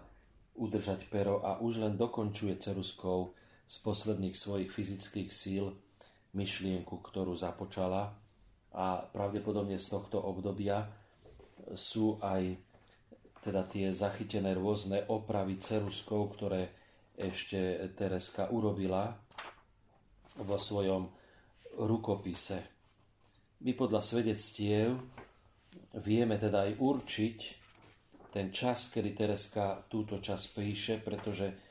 udržať 0.55 1.11
pero 1.11 1.43
a 1.43 1.59
už 1.59 1.83
len 1.83 1.99
dokončuje 1.99 2.63
ceruskou 2.63 3.35
z 3.71 3.77
posledných 3.87 4.35
svojich 4.35 4.75
fyzických 4.75 5.31
síl 5.31 5.71
myšlienku, 6.35 6.99
ktorú 6.99 7.39
započala 7.39 8.11
a 8.75 8.99
pravdepodobne 9.15 9.79
z 9.79 9.87
tohto 9.95 10.19
obdobia 10.19 10.91
sú 11.71 12.19
aj 12.19 12.59
teda 13.47 13.63
tie 13.71 13.95
zachytené 13.95 14.59
rôzne 14.59 15.07
opravy 15.07 15.63
ceruskou, 15.63 16.35
ktoré 16.35 16.75
ešte 17.15 17.79
Tereska 17.95 18.51
urobila 18.51 19.15
vo 20.43 20.57
svojom 20.59 21.07
rukopise. 21.79 22.59
My 23.63 23.77
podľa 23.79 24.03
svedectiev 24.03 24.99
vieme 26.03 26.43
teda 26.43 26.67
aj 26.67 26.73
určiť 26.75 27.39
ten 28.35 28.51
čas, 28.51 28.91
kedy 28.91 29.15
Tereska 29.15 29.87
túto 29.87 30.19
čas 30.19 30.51
píše, 30.51 30.99
pretože 30.99 31.70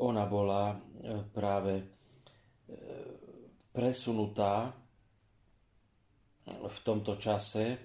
ona 0.00 0.24
bola 0.24 0.72
e, 0.72 0.76
práve 1.28 1.74
e, 1.76 1.84
presunutá 3.70 4.72
v 6.50 6.78
tomto 6.82 7.20
čase 7.20 7.78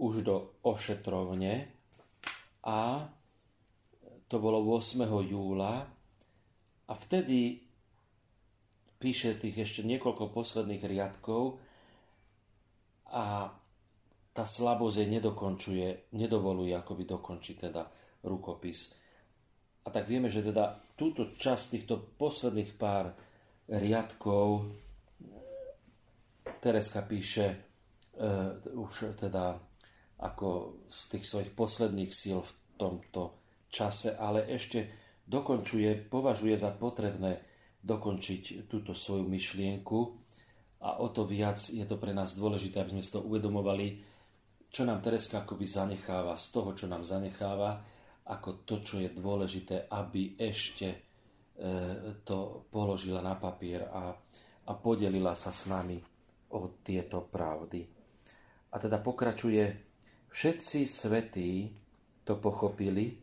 už 0.00 0.24
do 0.24 0.36
ošetrovne 0.64 1.68
a 2.64 3.04
to 4.30 4.36
bolo 4.38 4.62
8. 4.62 5.04
júla 5.26 5.84
a 6.86 6.92
vtedy 6.94 7.60
píše 9.02 9.36
tých 9.36 9.66
ešte 9.66 9.82
niekoľko 9.84 10.32
posledných 10.32 10.84
riadkov 10.86 11.58
a 13.10 13.50
tá 14.30 14.44
slabosť 14.46 15.02
jej 15.02 15.08
nedokončuje, 15.10 15.86
nedovoluje 16.14 16.72
akoby 16.78 17.04
dokončiť 17.10 17.56
teda 17.58 17.82
rukopis. 18.22 18.94
A 19.82 19.88
tak 19.90 20.06
vieme, 20.06 20.30
že 20.30 20.46
teda 20.46 20.78
túto 21.00 21.32
časť 21.32 21.64
týchto 21.72 21.96
posledných 22.20 22.76
pár 22.76 23.16
riadkov 23.72 24.68
Tereska 26.60 27.00
píše 27.08 27.56
uh, 28.20 28.60
už 28.76 29.16
teda 29.16 29.56
ako 30.20 30.76
z 30.92 31.00
tých 31.16 31.24
svojich 31.24 31.50
posledných 31.56 32.12
síl 32.12 32.44
v 32.44 32.52
tomto 32.76 33.40
čase, 33.72 34.12
ale 34.12 34.44
ešte 34.44 34.92
dokončuje, 35.24 36.12
považuje 36.12 36.60
za 36.60 36.76
potrebné 36.76 37.40
dokončiť 37.80 38.68
túto 38.68 38.92
svoju 38.92 39.24
myšlienku. 39.24 39.98
A 40.84 41.00
o 41.00 41.08
to 41.08 41.24
viac 41.24 41.56
je 41.56 41.84
to 41.88 41.96
pre 41.96 42.12
nás 42.12 42.36
dôležité, 42.36 42.84
aby 42.84 43.00
sme 43.00 43.04
si 43.04 43.12
to 43.12 43.24
uvedomovali, 43.24 44.04
čo 44.68 44.84
nám 44.84 45.00
Tereska 45.00 45.48
akoby 45.48 45.64
zanecháva 45.64 46.36
z 46.36 46.46
toho, 46.52 46.76
čo 46.76 46.84
nám 46.84 47.08
zanecháva, 47.08 47.80
ako 48.30 48.62
to, 48.62 48.78
čo 48.86 49.02
je 49.02 49.10
dôležité, 49.10 49.90
aby 49.90 50.38
ešte 50.38 50.88
e, 50.90 50.98
to 52.22 52.70
položila 52.70 53.18
na 53.18 53.34
papier 53.34 53.90
a, 53.90 54.14
a 54.66 54.72
podelila 54.78 55.34
sa 55.34 55.50
s 55.50 55.66
nami 55.66 55.98
o 56.54 56.78
tieto 56.86 57.26
pravdy. 57.26 57.82
A 58.70 58.78
teda 58.78 59.02
pokračuje, 59.02 59.64
všetci 60.30 60.78
svetí 60.86 61.74
to 62.22 62.38
pochopili, 62.38 63.18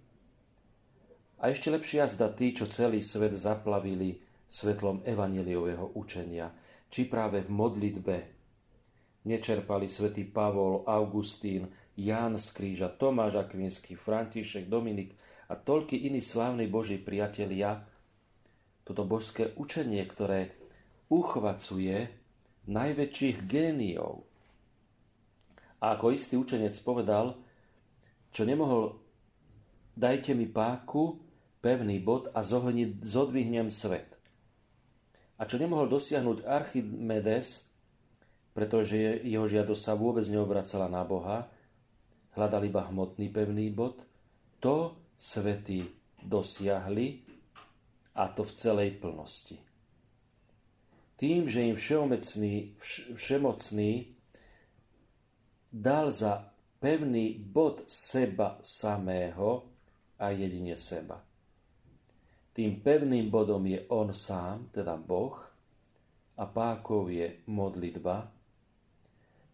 a 1.37 1.53
ešte 1.53 1.69
lepšia 1.69 2.09
zda 2.09 2.33
tí, 2.33 2.49
čo 2.49 2.65
celý 2.65 3.05
svet 3.05 3.37
zaplavili 3.37 4.17
svetlom 4.49 5.05
evaneliového 5.05 5.93
učenia, 5.93 6.49
či 6.89 7.05
práve 7.05 7.45
v 7.45 7.49
modlitbe 7.53 8.15
nečerpali 9.29 9.85
svätý 9.85 10.25
Pavol, 10.25 10.81
Augustín, 10.89 11.69
Ján 11.97 12.37
z 12.37 12.47
Kríža, 12.53 12.93
Tomáš 12.93 13.41
Akvinský, 13.41 13.97
František, 13.97 14.69
Dominik 14.69 15.17
a 15.49 15.57
toľky 15.57 16.05
iní 16.05 16.21
slávni 16.21 16.69
Boží 16.69 17.01
priatelia, 17.01 17.81
toto 18.85 19.01
božské 19.03 19.51
učenie, 19.57 20.05
ktoré 20.05 20.53
uchvacuje 21.09 22.07
najväčších 22.69 23.49
géniov. 23.49 24.23
A 25.81 25.97
ako 25.97 26.13
istý 26.13 26.37
učenec 26.37 26.77
povedal, 26.85 27.33
čo 28.29 28.45
nemohol 28.45 29.01
dajte 29.97 30.37
mi 30.37 30.45
páku, 30.45 31.17
pevný 31.65 31.97
bod 31.97 32.29
a 32.37 32.45
zodvihnem 32.45 33.73
svet. 33.73 34.13
A 35.41 35.49
čo 35.49 35.57
nemohol 35.57 35.89
dosiahnuť 35.89 36.45
Archimedes, 36.45 37.65
pretože 38.53 39.21
jeho 39.25 39.45
žiadosť 39.45 39.81
sa 39.81 39.93
vôbec 39.93 40.25
neobracala 40.29 40.89
na 40.89 41.01
Boha, 41.01 41.49
hľadal 42.37 42.69
iba 42.69 42.85
hmotný 42.85 43.33
pevný 43.33 43.73
bod, 43.73 44.05
to 44.61 44.93
svety 45.17 45.81
dosiahli 46.21 47.25
a 48.13 48.29
to 48.29 48.45
v 48.45 48.53
celej 48.53 48.89
plnosti. 49.01 49.57
Tým, 51.17 51.49
že 51.49 51.65
im 51.65 51.73
všeomocný, 51.73 52.77
všemocný 53.17 53.91
dal 55.73 56.13
za 56.13 56.53
pevný 56.77 57.41
bod 57.41 57.89
seba 57.89 58.61
samého 58.61 59.65
a 60.21 60.29
jedine 60.29 60.77
seba. 60.77 61.17
Tým 62.53 62.81
pevným 62.81 63.33
bodom 63.33 63.65
je 63.65 63.81
on 63.89 64.13
sám, 64.13 64.69
teda 64.69 64.93
Boh, 64.97 65.37
a 66.37 66.45
pákov 66.45 67.09
je 67.09 67.41
modlitba, 67.49 68.29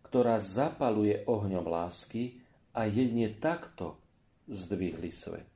ktorá 0.04 0.36
zapaluje 0.36 1.24
ohňom 1.24 1.64
lásky 1.64 2.43
a 2.74 2.90
jedine 2.90 3.30
takto 3.38 4.02
zdvihli 4.50 5.14
svet. 5.14 5.50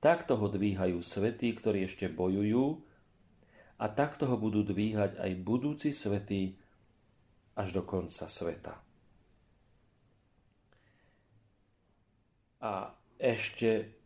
Takto 0.00 0.40
ho 0.40 0.48
dvíhajú 0.48 1.04
svety, 1.04 1.52
ktorí 1.60 1.84
ešte 1.84 2.08
bojujú 2.08 2.80
a 3.80 3.84
takto 3.92 4.24
ho 4.30 4.36
budú 4.40 4.64
dvíhať 4.64 5.20
aj 5.20 5.30
budúci 5.44 5.92
svety 5.92 6.56
až 7.58 7.68
do 7.76 7.82
konca 7.84 8.24
sveta. 8.24 8.80
A 12.60 12.92
ešte 13.20 14.00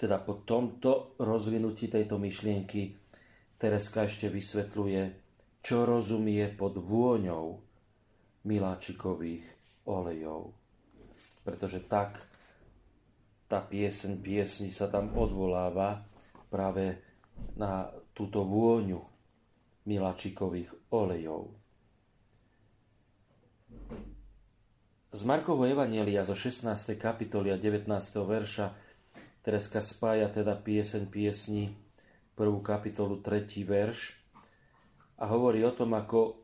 teda 0.00 0.18
po 0.24 0.42
tomto 0.42 1.16
rozvinutí 1.20 1.92
tejto 1.92 2.16
myšlienky 2.16 3.02
Tereska 3.54 4.10
ešte 4.10 4.26
vysvetľuje, 4.26 5.02
čo 5.62 5.86
rozumie 5.86 6.42
pod 6.58 6.74
vôňou 6.74 7.62
miláčikových 8.42 9.46
olejov. 9.86 10.61
Pretože 11.42 11.82
tak 11.82 12.22
tá 13.50 13.60
pieseň 13.60 14.16
piesni 14.22 14.70
sa 14.72 14.88
tam 14.88 15.12
odvoláva 15.12 16.06
práve 16.48 16.96
na 17.58 17.92
túto 18.16 18.46
vôňu 18.46 19.02
miláčikových 19.84 20.72
olejov. 20.88 21.52
Z 25.12 25.20
Markovho 25.28 25.68
Evanielia 25.68 26.24
zo 26.24 26.32
16. 26.32 26.96
kapitoly 26.96 27.52
a 27.52 27.60
19. 27.60 27.84
verša 28.24 28.72
Tereska 29.44 29.84
spája 29.84 30.32
teda 30.32 30.56
pieseň 30.56 31.12
piesni 31.12 31.76
prvú 32.32 32.64
kapitolu 32.64 33.20
3. 33.20 33.44
verš 33.68 34.16
a 35.20 35.28
hovorí 35.28 35.60
o 35.68 35.74
tom, 35.76 35.92
ako 35.92 36.40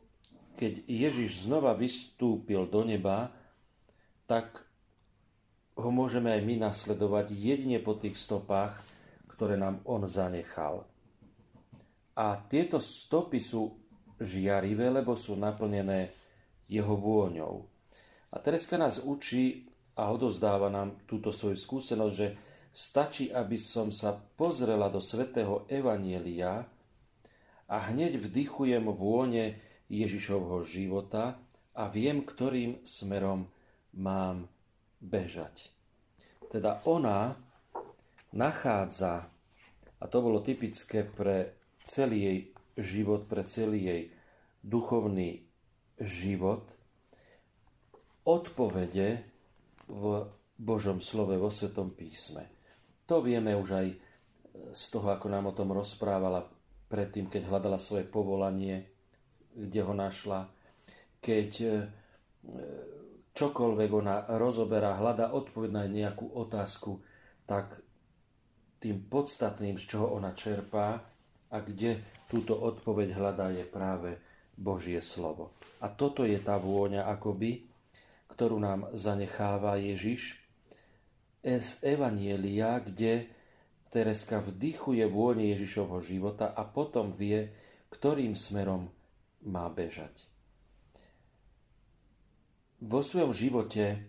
keď 0.60 0.84
Ježiš 0.84 1.48
znova 1.48 1.72
vystúpil 1.72 2.68
do 2.68 2.84
neba, 2.84 3.32
tak 4.28 4.67
ho 5.78 5.90
môžeme 5.94 6.34
aj 6.34 6.42
my 6.42 6.54
nasledovať 6.66 7.30
jedine 7.38 7.78
po 7.78 7.94
tých 7.94 8.18
stopách, 8.18 8.74
ktoré 9.30 9.54
nám 9.54 9.78
on 9.86 10.10
zanechal. 10.10 10.82
A 12.18 12.34
tieto 12.50 12.82
stopy 12.82 13.38
sú 13.38 13.78
žiarivé, 14.18 14.90
lebo 14.90 15.14
sú 15.14 15.38
naplnené 15.38 16.10
jeho 16.66 16.98
vôňou. 16.98 17.62
A 18.34 18.42
Tereska 18.42 18.74
nás 18.74 18.98
učí 18.98 19.70
a 19.94 20.10
odozdáva 20.10 20.66
nám 20.66 20.98
túto 21.06 21.30
svoju 21.30 21.54
skúsenosť, 21.54 22.14
že 22.14 22.28
stačí, 22.74 23.30
aby 23.30 23.54
som 23.54 23.94
sa 23.94 24.18
pozrela 24.18 24.90
do 24.90 24.98
svätého 24.98 25.62
Evanielia 25.70 26.66
a 27.70 27.76
hneď 27.94 28.18
vdychujem 28.18 28.82
vône 28.90 29.62
Ježišovho 29.86 30.66
života 30.66 31.38
a 31.72 31.86
viem, 31.86 32.26
ktorým 32.26 32.82
smerom 32.82 33.46
mám 33.94 34.50
bežať. 35.02 35.70
Teda 36.50 36.82
ona 36.84 37.36
nachádza, 38.34 39.28
a 39.98 40.04
to 40.06 40.18
bolo 40.20 40.44
typické 40.44 41.02
pre 41.02 41.58
celý 41.88 42.18
jej 42.24 42.38
život, 42.78 43.26
pre 43.26 43.42
celý 43.48 43.80
jej 43.88 44.02
duchovný 44.62 45.42
život, 45.98 46.68
odpovede 48.28 49.24
v 49.88 50.02
Božom 50.58 51.00
slove, 51.00 51.34
vo 51.40 51.48
Svetom 51.48 51.96
písme. 51.96 52.44
To 53.08 53.24
vieme 53.24 53.56
už 53.56 53.68
aj 53.72 53.86
z 54.74 54.84
toho, 54.92 55.08
ako 55.16 55.32
nám 55.32 55.48
o 55.48 55.56
tom 55.56 55.72
rozprávala 55.72 56.44
predtým, 56.92 57.32
keď 57.32 57.48
hľadala 57.48 57.80
svoje 57.80 58.04
povolanie 58.04 58.98
kde 59.58 59.80
ho 59.82 59.94
našla, 59.94 60.46
keď 61.18 61.50
e, 61.58 61.70
čokoľvek 63.38 63.90
ona 63.94 64.16
rozoberá, 64.34 64.98
hľadá 64.98 65.30
odpoveď 65.30 65.70
na 65.70 65.84
nejakú 65.86 66.26
otázku, 66.34 66.98
tak 67.46 67.78
tým 68.82 69.06
podstatným, 69.06 69.78
z 69.78 69.94
čoho 69.94 70.18
ona 70.18 70.34
čerpá 70.34 71.06
a 71.50 71.56
kde 71.62 72.02
túto 72.26 72.58
odpoveď 72.58 73.14
hľadá, 73.14 73.54
je 73.54 73.62
práve 73.62 74.18
Božie 74.58 74.98
slovo. 74.98 75.54
A 75.78 75.86
toto 75.86 76.26
je 76.26 76.36
tá 76.42 76.58
vôňa 76.58 77.06
akoby, 77.06 77.62
ktorú 78.34 78.58
nám 78.58 78.90
zanecháva 78.98 79.78
Ježiš 79.78 80.38
z 81.42 81.70
Evanielia, 81.86 82.82
kde 82.82 83.30
Tereska 83.88 84.42
vdychuje 84.42 85.06
vône 85.08 85.48
Ježišovho 85.54 86.02
života 86.04 86.52
a 86.52 86.66
potom 86.66 87.14
vie, 87.14 87.48
ktorým 87.88 88.36
smerom 88.36 88.90
má 89.48 89.70
bežať. 89.72 90.28
Vo 92.78 93.02
svojom 93.02 93.34
živote 93.34 94.06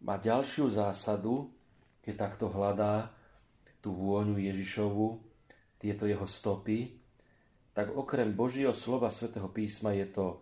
má 0.00 0.16
ďalšiu 0.16 0.72
zásadu, 0.72 1.52
keď 2.00 2.14
takto 2.16 2.48
hľadá 2.48 3.12
tú 3.84 3.92
vôňu 3.92 4.40
Ježišovu, 4.40 5.20
tieto 5.76 6.08
jeho 6.08 6.24
stopy, 6.24 6.96
tak 7.76 7.92
okrem 7.92 8.32
Božieho 8.32 8.72
slova 8.72 9.12
svätého 9.12 9.52
písma 9.52 9.92
je 9.92 10.08
to 10.08 10.40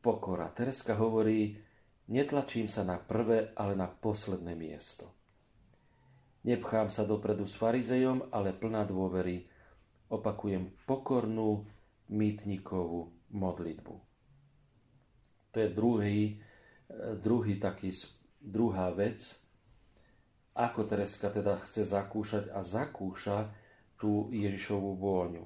pokora. 0.00 0.48
Tereska 0.48 0.96
hovorí, 0.96 1.60
netlačím 2.08 2.64
sa 2.64 2.80
na 2.80 2.96
prvé, 2.96 3.52
ale 3.52 3.76
na 3.76 3.84
posledné 3.84 4.56
miesto. 4.56 5.12
Nepchám 6.48 6.88
sa 6.88 7.04
dopredu 7.04 7.44
s 7.44 7.60
farizejom, 7.60 8.32
ale 8.32 8.56
plná 8.56 8.88
dôvery. 8.88 9.44
Opakujem 10.08 10.72
pokornú, 10.88 11.68
mýtnikovú 12.08 13.12
modlitbu. 13.36 14.07
To 15.58 15.66
je 15.66 15.74
druhý, 15.74 16.38
druhý 17.18 17.58
taký, 17.58 17.90
druhá 18.38 18.94
vec, 18.94 19.18
ako 20.54 20.86
Tereska 20.86 21.34
teda 21.34 21.58
chce 21.66 21.82
zakúšať 21.82 22.54
a 22.54 22.62
zakúša 22.62 23.50
tú 23.98 24.30
Ježišovú 24.30 24.94
vôňu. 25.02 25.42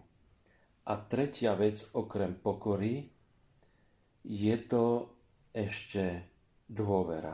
A 0.84 1.00
tretia 1.00 1.56
vec, 1.56 1.80
okrem 1.96 2.36
pokory, 2.36 3.08
je 4.20 4.52
to 4.68 5.16
ešte 5.48 6.28
dôvera. 6.68 7.32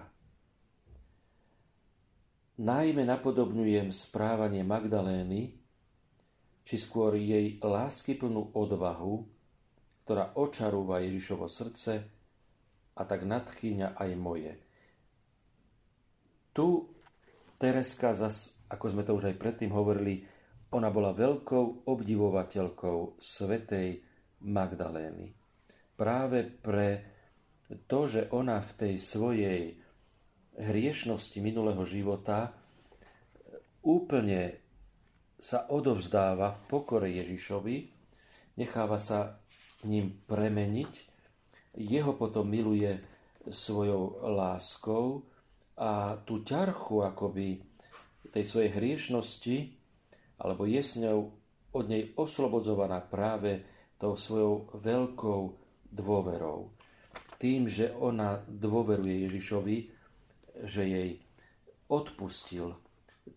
Najmä 2.62 3.03
napodobňujem 3.03 3.91
správanie 3.91 4.62
Magdalény, 4.62 5.51
či 6.62 6.75
skôr 6.79 7.19
jej 7.19 7.59
láskyplnú 7.59 8.55
odvahu, 8.55 9.27
ktorá 10.07 10.38
očarúva 10.38 11.03
Ježišovo 11.03 11.51
srdce 11.51 12.17
a 12.98 13.02
tak 13.06 13.22
nadchýňa 13.22 13.94
aj 13.94 14.11
moje. 14.18 14.52
Tu 16.50 16.66
Tereska 17.58 18.14
zas, 18.14 18.58
ako 18.66 18.84
sme 18.90 19.02
to 19.06 19.14
už 19.14 19.30
aj 19.30 19.37
predtým 19.38 19.70
hovorili, 19.70 20.26
ona 20.74 20.90
bola 20.90 21.14
veľkou 21.14 21.87
obdivovateľkou 21.87 23.18
svetej 23.18 24.02
Magdalény. 24.38 25.34
Práve 25.98 26.46
pre 26.46 26.88
to, 27.90 28.06
že 28.06 28.30
ona 28.30 28.62
v 28.62 28.72
tej 28.78 28.94
svojej 29.02 29.62
hriešnosti 30.58 31.38
minulého 31.42 31.82
života 31.82 32.54
úplne 33.82 34.62
sa 35.38 35.66
odovzdáva 35.70 36.54
v 36.54 36.61
pokore 36.66 37.08
Ježišovi, 37.11 37.76
necháva 38.58 38.98
sa 38.98 39.38
ním 39.87 40.22
premeniť, 40.26 40.92
jeho 41.79 42.12
potom 42.19 42.51
miluje 42.51 42.99
svojou 43.47 44.19
láskou 44.35 45.23
a 45.79 46.19
tú 46.27 46.43
ťarchu 46.43 47.07
akoby 47.07 47.62
tej 48.35 48.45
svojej 48.45 48.71
hriešnosti, 48.75 49.57
alebo 50.43 50.67
je 50.67 50.83
s 50.83 50.99
ňou 50.99 51.31
od 51.73 51.85
nej 51.87 52.11
oslobodzovaná 52.19 52.99
práve 53.07 53.62
tou 53.97 54.19
svojou 54.19 54.75
veľkou 54.75 55.43
dôverou. 55.95 56.75
Tým, 57.38 57.71
že 57.71 57.95
ona 57.95 58.43
dôveruje 58.51 59.31
Ježišovi, 59.31 59.77
že 60.67 60.83
jej 60.83 61.11
odpustil 61.87 62.75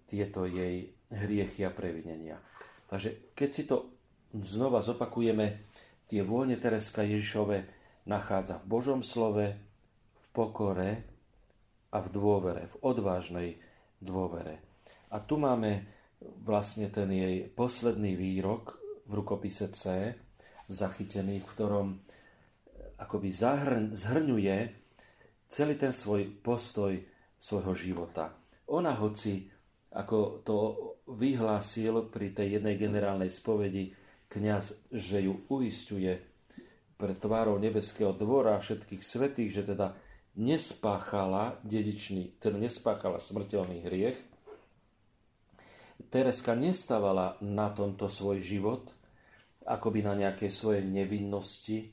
tieto 0.09 0.49
jej 0.49 0.89
hriechy 1.13 1.61
a 1.63 1.71
previnenia. 1.71 2.41
Takže 2.89 3.31
keď 3.37 3.49
si 3.53 3.63
to 3.69 3.93
znova 4.33 4.81
zopakujeme, 4.81 5.69
tie 6.09 6.25
vône 6.25 6.57
Tereska 6.59 7.05
Ježišove 7.05 7.80
nachádza 8.05 8.61
v 8.61 8.69
Božom 8.69 9.01
slove, 9.05 9.57
v 10.15 10.25
pokore 10.33 10.91
a 11.91 11.97
v 11.99 12.07
dôvere, 12.09 12.71
v 12.71 12.75
odvážnej 12.81 13.49
dôvere. 14.01 14.63
A 15.11 15.19
tu 15.19 15.35
máme 15.37 15.85
vlastne 16.45 16.87
ten 16.87 17.09
jej 17.11 17.45
posledný 17.51 18.15
výrok 18.15 18.79
v 19.09 19.11
rukopise 19.21 19.67
C, 19.73 20.15
zachytený, 20.71 21.43
v 21.43 21.49
ktorom 21.51 21.87
akoby 23.01 23.29
zahrň, 23.33 23.83
zhrňuje 23.97 24.57
celý 25.51 25.75
ten 25.75 25.91
svoj 25.91 26.31
postoj 26.39 26.95
svojho 27.41 27.73
života. 27.73 28.31
Ona 28.71 28.95
hoci, 28.95 29.49
ako 29.91 30.45
to 30.45 30.57
vyhlásil 31.11 32.07
pri 32.07 32.31
tej 32.31 32.61
jednej 32.61 32.79
generálnej 32.79 33.33
spovedi 33.33 33.91
kňaz, 34.31 34.93
že 34.95 35.27
ju 35.27 35.43
uistuje 35.51 36.30
pred 37.01 37.17
tvárou 37.17 37.57
nebeského 37.57 38.13
dvora 38.13 38.61
všetkých 38.61 39.01
svetých, 39.01 39.49
že 39.49 39.73
teda 39.73 39.97
nespáchala 40.37 41.57
dedičný, 41.65 42.37
teda 42.37 42.61
nespáchala 42.61 43.17
smrteľný 43.17 43.81
hriech. 43.89 44.19
Tereska 46.13 46.53
nestávala 46.53 47.41
na 47.41 47.73
tomto 47.73 48.05
svoj 48.05 48.37
život, 48.37 48.93
akoby 49.65 50.05
na 50.05 50.13
nejakej 50.13 50.51
svojej 50.53 50.83
nevinnosti 50.85 51.89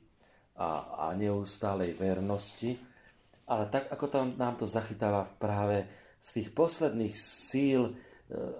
a, 0.61 1.09
a 1.09 1.17
neustálej 1.17 1.97
vernosti, 1.97 2.77
ale 3.49 3.73
tak, 3.73 3.89
ako 3.89 4.07
tam 4.13 4.27
nám 4.37 4.61
to 4.61 4.69
zachytáva 4.69 5.25
práve 5.25 5.89
z 6.21 6.29
tých 6.37 6.49
posledných 6.53 7.15
síl 7.17 7.97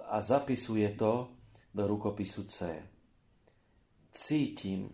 a 0.09 0.17
zapisuje 0.17 0.97
to 0.97 1.29
do 1.69 1.83
rukopisu 1.85 2.49
C. 2.49 2.57
Cítim, 4.09 4.89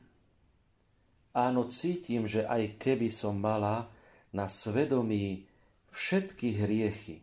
áno, 1.36 1.67
cítim, 1.67 2.24
že 2.26 2.48
aj 2.48 2.80
keby 2.80 3.12
som 3.12 3.36
mala 3.36 3.91
na 4.32 4.48
svedomí 4.48 5.43
všetky 5.91 6.63
hriechy, 6.63 7.19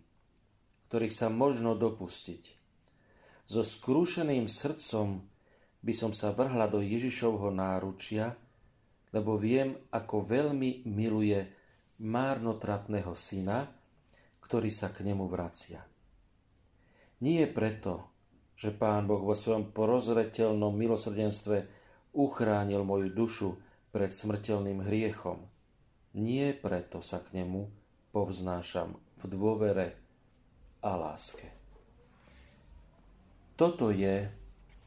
ktorých 0.93 1.15
sa 1.17 1.33
možno 1.33 1.73
dopustiť, 1.73 2.45
so 3.49 3.65
skrúšeným 3.65 4.45
srdcom 4.45 5.25
by 5.83 5.93
som 5.97 6.13
sa 6.13 6.31
vrhla 6.37 6.69
do 6.69 6.85
Ježišovho 6.85 7.51
náručia, 7.51 8.37
lebo 9.13 9.37
viem, 9.41 9.77
ako 9.93 10.25
veľmi 10.25 10.89
miluje 10.89 11.43
márnotratného 12.01 13.13
syna, 13.13 13.69
ktorý 14.41 14.73
sa 14.73 14.89
k 14.93 15.05
nemu 15.05 15.25
vracia. 15.29 15.85
Nie 17.23 17.47
preto, 17.49 18.13
že 18.57 18.75
Pán 18.75 19.07
Boh 19.07 19.21
vo 19.21 19.35
svojom 19.37 19.71
porozreteľnom 19.75 20.75
milosrdenstve 20.75 21.57
uchránil 22.15 22.83
moju 22.85 23.09
dušu 23.11 23.51
pred 23.93 24.11
smrteľným 24.11 24.89
hriechom. 24.89 25.45
Nie 26.17 26.57
preto 26.57 27.05
sa 27.05 27.21
k 27.21 27.45
nemu 27.45 27.69
povznášam 28.11 28.97
v 29.21 29.25
dôvere 29.29 29.87
a 30.81 30.97
láske. 30.97 31.47
Toto 33.55 33.93
je 33.93 34.27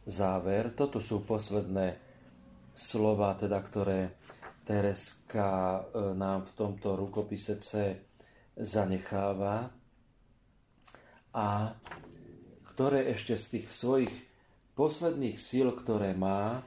záver, 0.05 0.73
toto 0.73 0.99
sú 0.99 1.23
posledné 1.23 1.97
slova, 2.75 3.37
teda, 3.39 3.61
ktoré 3.61 3.99
Tereska 4.65 5.49
e, 5.49 5.81
nám 6.17 6.49
v 6.49 6.51
tomto 6.57 6.97
rukopise 6.97 7.61
C 7.61 7.93
zanecháva. 8.57 9.69
A 11.35 11.47
ktoré 12.73 13.13
ešte 13.13 13.37
z 13.37 13.45
tých 13.59 13.67
svojich 13.69 14.13
posledných 14.73 15.37
síl, 15.37 15.69
ktoré 15.69 16.17
má, 16.17 16.59
e, 16.59 16.61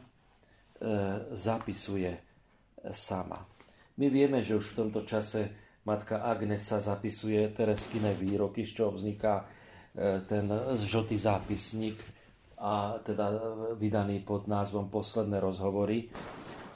zapisuje 1.34 2.27
sama. 2.92 3.42
My 3.98 4.06
vieme, 4.10 4.42
že 4.42 4.54
už 4.54 4.72
v 4.72 4.78
tomto 4.86 5.02
čase 5.02 5.50
matka 5.82 6.22
Agnesa 6.22 6.78
zapisuje 6.78 7.50
Tereskine 7.50 8.14
výroky, 8.14 8.62
z 8.62 8.82
čoho 8.82 8.94
vzniká 8.94 9.42
e, 9.42 9.44
ten 10.28 10.46
žltý 10.78 11.18
zápisník 11.18 11.98
a 12.58 12.98
teda 13.02 13.26
vydaný 13.74 14.22
pod 14.22 14.46
názvom 14.46 14.92
Posledné 14.92 15.42
rozhovory. 15.42 16.10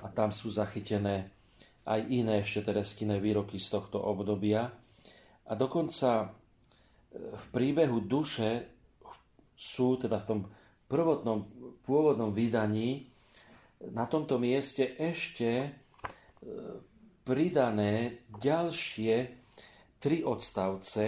A 0.03 0.11
tam 0.11 0.35
sú 0.35 0.51
zachytené 0.51 1.31
aj 1.87 2.01
iné 2.11 2.43
ešte 2.43 2.71
Tereskine 2.71 3.23
výroky 3.23 3.59
z 3.59 3.79
tohto 3.79 4.03
obdobia. 4.03 4.67
A 5.47 5.53
dokonca 5.55 6.27
e, 6.27 6.27
v 7.37 7.47
príbehu 7.55 8.03
duše 8.03 8.67
sú 9.55 9.95
teda 10.01 10.19
v 10.23 10.27
tom 10.27 10.41
prvotnom, 10.91 11.47
pôvodnom 11.87 12.35
vydaní 12.35 13.07
na 13.91 14.07
tomto 14.07 14.39
mieste 14.39 14.95
ešte 14.99 15.82
pridané 17.23 18.27
ďalšie 18.29 19.15
tri 20.03 20.27
odstavce, 20.27 21.05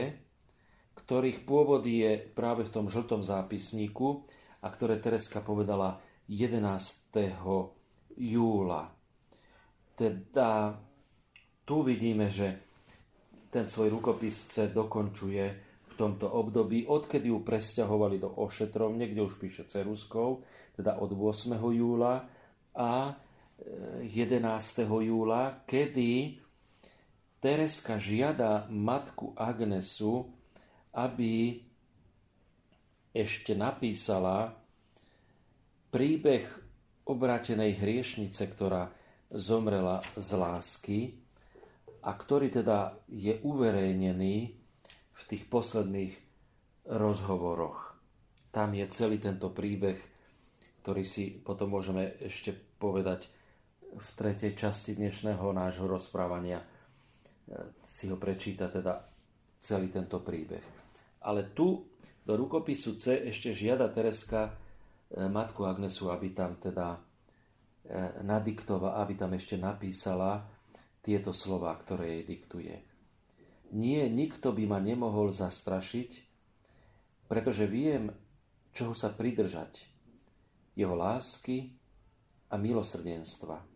ktorých 0.94 1.42
pôvod 1.42 1.82
je 1.82 2.16
práve 2.32 2.64
v 2.64 2.72
tom 2.72 2.86
žltom 2.86 3.20
zápisníku 3.26 4.24
a 4.62 4.66
ktoré 4.70 5.02
Tereska 5.02 5.42
povedala 5.42 5.98
11. 6.30 7.12
júla. 8.16 8.82
Teda 9.94 10.78
tu 11.66 11.76
vidíme, 11.82 12.30
že 12.30 12.62
ten 13.50 13.66
svoj 13.70 14.00
rukopisce 14.00 14.70
dokončuje 14.74 15.44
v 15.86 15.92
tomto 15.94 16.26
období, 16.26 16.90
odkedy 16.90 17.30
ju 17.30 17.46
presťahovali 17.46 18.18
do 18.18 18.30
ošetrovne, 18.42 19.06
kde 19.06 19.22
už 19.22 19.38
píše 19.38 19.62
Ceruskou, 19.70 20.42
teda 20.74 20.98
od 20.98 21.14
8. 21.14 21.54
júla 21.54 22.26
a 22.74 23.14
11. 23.64 24.40
E, 24.80 24.84
júla, 24.84 25.64
kedy 25.64 26.40
Tereska 27.44 28.00
žiada 28.00 28.64
matku 28.72 29.36
Agnesu, 29.36 30.32
aby 30.96 31.60
ešte 33.12 33.52
napísala 33.52 34.56
príbeh 35.92 36.48
obratenej 37.04 37.76
hriešnice, 37.78 38.48
ktorá 38.48 38.88
zomrela 39.28 40.00
z 40.16 40.28
lásky 40.34 40.98
a 42.00 42.16
ktorý 42.16 42.48
teda 42.48 42.96
je 43.12 43.36
uverejnený 43.44 44.34
v 45.14 45.22
tých 45.28 45.44
posledných 45.48 46.14
rozhovoroch. 46.88 47.96
Tam 48.48 48.72
je 48.72 48.88
celý 48.88 49.20
tento 49.20 49.52
príbeh, 49.52 50.00
ktorý 50.80 51.04
si 51.04 51.28
potom 51.32 51.76
môžeme 51.76 52.16
ešte 52.24 52.56
povedať 52.56 53.33
v 53.94 54.08
tretej 54.18 54.58
časti 54.58 54.98
dnešného 54.98 55.54
nášho 55.54 55.86
rozprávania. 55.86 56.58
E, 56.58 56.66
si 57.86 58.10
ho 58.10 58.18
prečíta 58.18 58.66
teda 58.66 59.06
celý 59.62 59.88
tento 59.94 60.18
príbeh. 60.18 60.62
Ale 61.22 61.54
tu 61.54 61.86
do 62.26 62.34
rukopisu 62.34 62.98
C 62.98 63.22
ešte 63.30 63.54
žiada 63.54 63.86
Tereska 63.94 64.50
e, 64.50 64.52
matku 65.30 65.62
Agnesu, 65.62 66.10
aby 66.10 66.34
tam 66.34 66.58
teda 66.58 66.98
e, 66.98 66.98
nadiktova, 68.26 68.98
aby 68.98 69.14
tam 69.14 69.30
ešte 69.38 69.54
napísala 69.54 70.42
tieto 70.98 71.30
slova, 71.30 71.76
ktoré 71.78 72.18
jej 72.18 72.24
diktuje. 72.26 72.74
Nie, 73.74 74.10
nikto 74.10 74.50
by 74.50 74.64
ma 74.66 74.78
nemohol 74.82 75.30
zastrašiť, 75.30 76.10
pretože 77.30 77.66
viem, 77.70 78.10
čoho 78.74 78.94
sa 78.96 79.14
pridržať. 79.14 79.86
Jeho 80.74 80.98
lásky 80.98 81.70
a 82.50 82.58
milosrdenstva. 82.58 83.73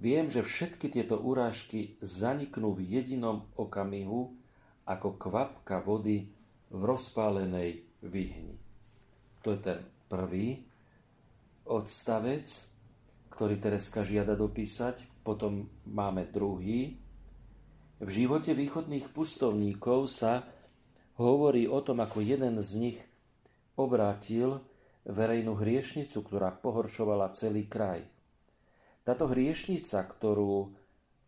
Viem, 0.00 0.32
že 0.32 0.40
všetky 0.40 0.88
tieto 0.88 1.20
urážky 1.20 2.00
zaniknú 2.00 2.72
v 2.72 2.88
jedinom 2.88 3.44
okamihu 3.52 4.32
ako 4.88 5.20
kvapka 5.20 5.84
vody 5.84 6.32
v 6.72 6.80
rozpálenej 6.80 7.84
výhni. 8.00 8.56
To 9.44 9.52
je 9.52 9.60
ten 9.60 9.78
prvý 10.08 10.64
odstavec, 11.68 12.48
ktorý 13.28 13.60
Tereska 13.60 14.00
žiada 14.00 14.32
dopísať. 14.34 15.04
Potom 15.20 15.68
máme 15.84 16.32
druhý, 16.32 16.96
v 18.00 18.08
živote 18.08 18.56
východných 18.56 19.12
pustovníkov 19.12 20.08
sa 20.08 20.48
hovorí 21.20 21.68
o 21.68 21.84
tom, 21.84 22.00
ako 22.00 22.24
jeden 22.24 22.56
z 22.56 22.70
nich 22.80 22.98
obrátil 23.76 24.64
verejnú 25.04 25.52
hriešnicu, 25.60 26.24
ktorá 26.24 26.48
pohoršovala 26.48 27.36
celý 27.36 27.68
kraj. 27.68 28.00
Táto 29.10 29.26
hriešnica, 29.26 30.06
ktorú 30.06 30.70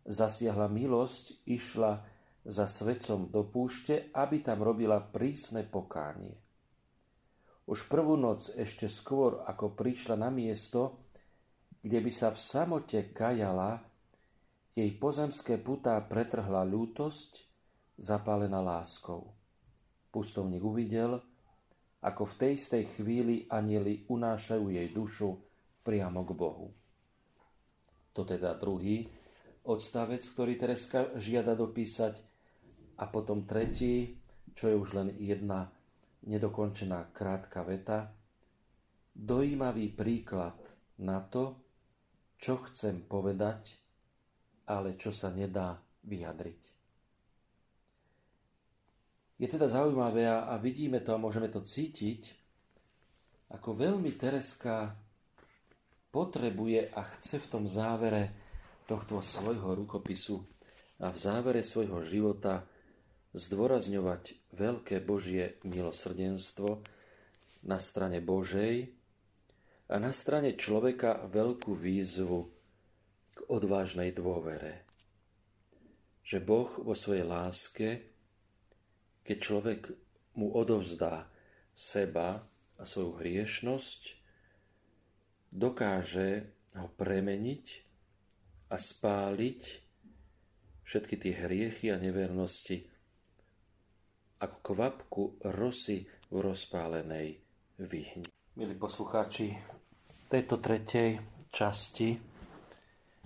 zasiahla 0.07 0.71
milosť, 0.71 1.43
išla 1.43 1.99
za 2.47 2.71
svedcom 2.71 3.27
do 3.27 3.43
púšte, 3.43 4.07
aby 4.15 4.39
tam 4.39 4.63
robila 4.63 5.03
prísne 5.03 5.67
pokánie. 5.67 6.31
Už 7.67 7.91
prvú 7.91 8.15
noc 8.15 8.55
ešte 8.55 8.87
skôr, 8.87 9.43
ako 9.43 9.75
prišla 9.75 10.15
na 10.15 10.31
miesto, 10.31 10.95
kde 11.83 11.99
by 11.99 12.07
sa 12.07 12.31
v 12.31 12.39
samote 12.39 13.11
kajala, 13.11 13.83
jej 14.79 14.87
pozemské 14.95 15.59
putá 15.59 15.99
pretrhla 16.07 16.63
ľútosť, 16.63 17.43
zapálená 17.99 18.63
láskou. 18.63 19.27
Pustovník 20.07 20.63
uvidel, 20.63 21.19
ako 21.99 22.31
v 22.31 22.47
tej 22.47 22.51
istej 22.55 22.83
chvíli 22.95 23.43
anieli 23.51 24.07
unášajú 24.07 24.71
jej 24.71 24.87
dušu 24.87 25.35
priamo 25.83 26.23
k 26.23 26.31
Bohu. 26.31 26.71
To 28.13 28.21
teda 28.21 28.53
druhý 28.57 29.09
odstavec, 29.65 30.21
ktorý 30.21 30.53
Tereska 30.59 31.17
žiada 31.17 31.57
dopísať. 31.57 32.21
A 33.01 33.09
potom 33.09 33.49
tretí, 33.49 34.13
čo 34.53 34.69
je 34.69 34.75
už 34.77 34.89
len 34.93 35.09
jedna 35.17 35.65
nedokončená 36.29 37.09
krátka 37.11 37.65
veta. 37.65 38.13
Dojímavý 39.13 39.93
príklad 39.93 40.57
na 41.01 41.21
to, 41.25 41.57
čo 42.37 42.61
chcem 42.69 43.01
povedať, 43.05 43.75
ale 44.69 44.95
čo 44.95 45.09
sa 45.09 45.33
nedá 45.33 45.77
vyjadriť. 46.05 46.61
Je 49.41 49.47
teda 49.49 49.67
zaujímavé 49.67 50.29
a 50.29 50.55
vidíme 50.61 51.01
to 51.03 51.11
a 51.11 51.19
môžeme 51.19 51.49
to 51.49 51.65
cítiť, 51.65 52.31
ako 53.51 53.75
veľmi 53.75 54.15
Tereska 54.15 54.95
potrebuje 56.13 56.93
a 56.93 57.01
chce 57.17 57.41
v 57.41 57.49
tom 57.49 57.63
závere 57.65 58.29
tohto 58.85 59.17
svojho 59.25 59.73
rukopisu 59.73 60.37
a 61.01 61.09
v 61.09 61.17
závere 61.17 61.65
svojho 61.65 62.05
života 62.05 62.69
zdôrazňovať 63.33 64.53
veľké 64.53 65.01
Božie 65.01 65.57
milosrdenstvo 65.65 66.85
na 67.65 67.81
strane 67.81 68.21
Božej 68.21 68.93
a 69.89 69.95
na 69.97 70.13
strane 70.13 70.53
človeka 70.53 71.25
veľkú 71.33 71.73
výzvu 71.73 72.39
k 73.33 73.39
odvážnej 73.49 74.13
dôvere. 74.13 74.85
Že 76.21 76.37
Boh 76.45 76.69
vo 76.77 76.93
svojej 76.93 77.25
láske, 77.25 77.89
keď 79.25 79.37
človek 79.41 79.81
mu 80.37 80.53
odovzdá 80.53 81.25
seba 81.73 82.45
a 82.77 82.83
svoju 82.85 83.17
hriešnosť, 83.17 84.22
dokáže 85.53 86.49
ho 86.73 86.89
premeniť 86.89 87.65
a 88.73 88.81
spáliť 88.81 89.61
všetky 90.81 91.15
tie 91.21 91.33
hriechy 91.45 91.93
a 91.93 92.01
nevernosti 92.01 92.81
ako 94.41 94.57
kvapku 94.59 95.23
rosy 95.53 96.03
v 96.33 96.37
rozpálenej 96.41 97.37
vyhni. 97.85 98.27
Milí 98.57 98.75
poslucháči, 98.75 99.53
tejto 100.27 100.57
tretej 100.57 101.21
časti 101.53 102.17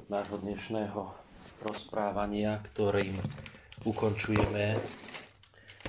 nášho 0.07 0.39
dnešného 0.39 1.01
rozprávania, 1.63 2.59
ktorým 2.63 3.17
ukončujeme 3.83 4.77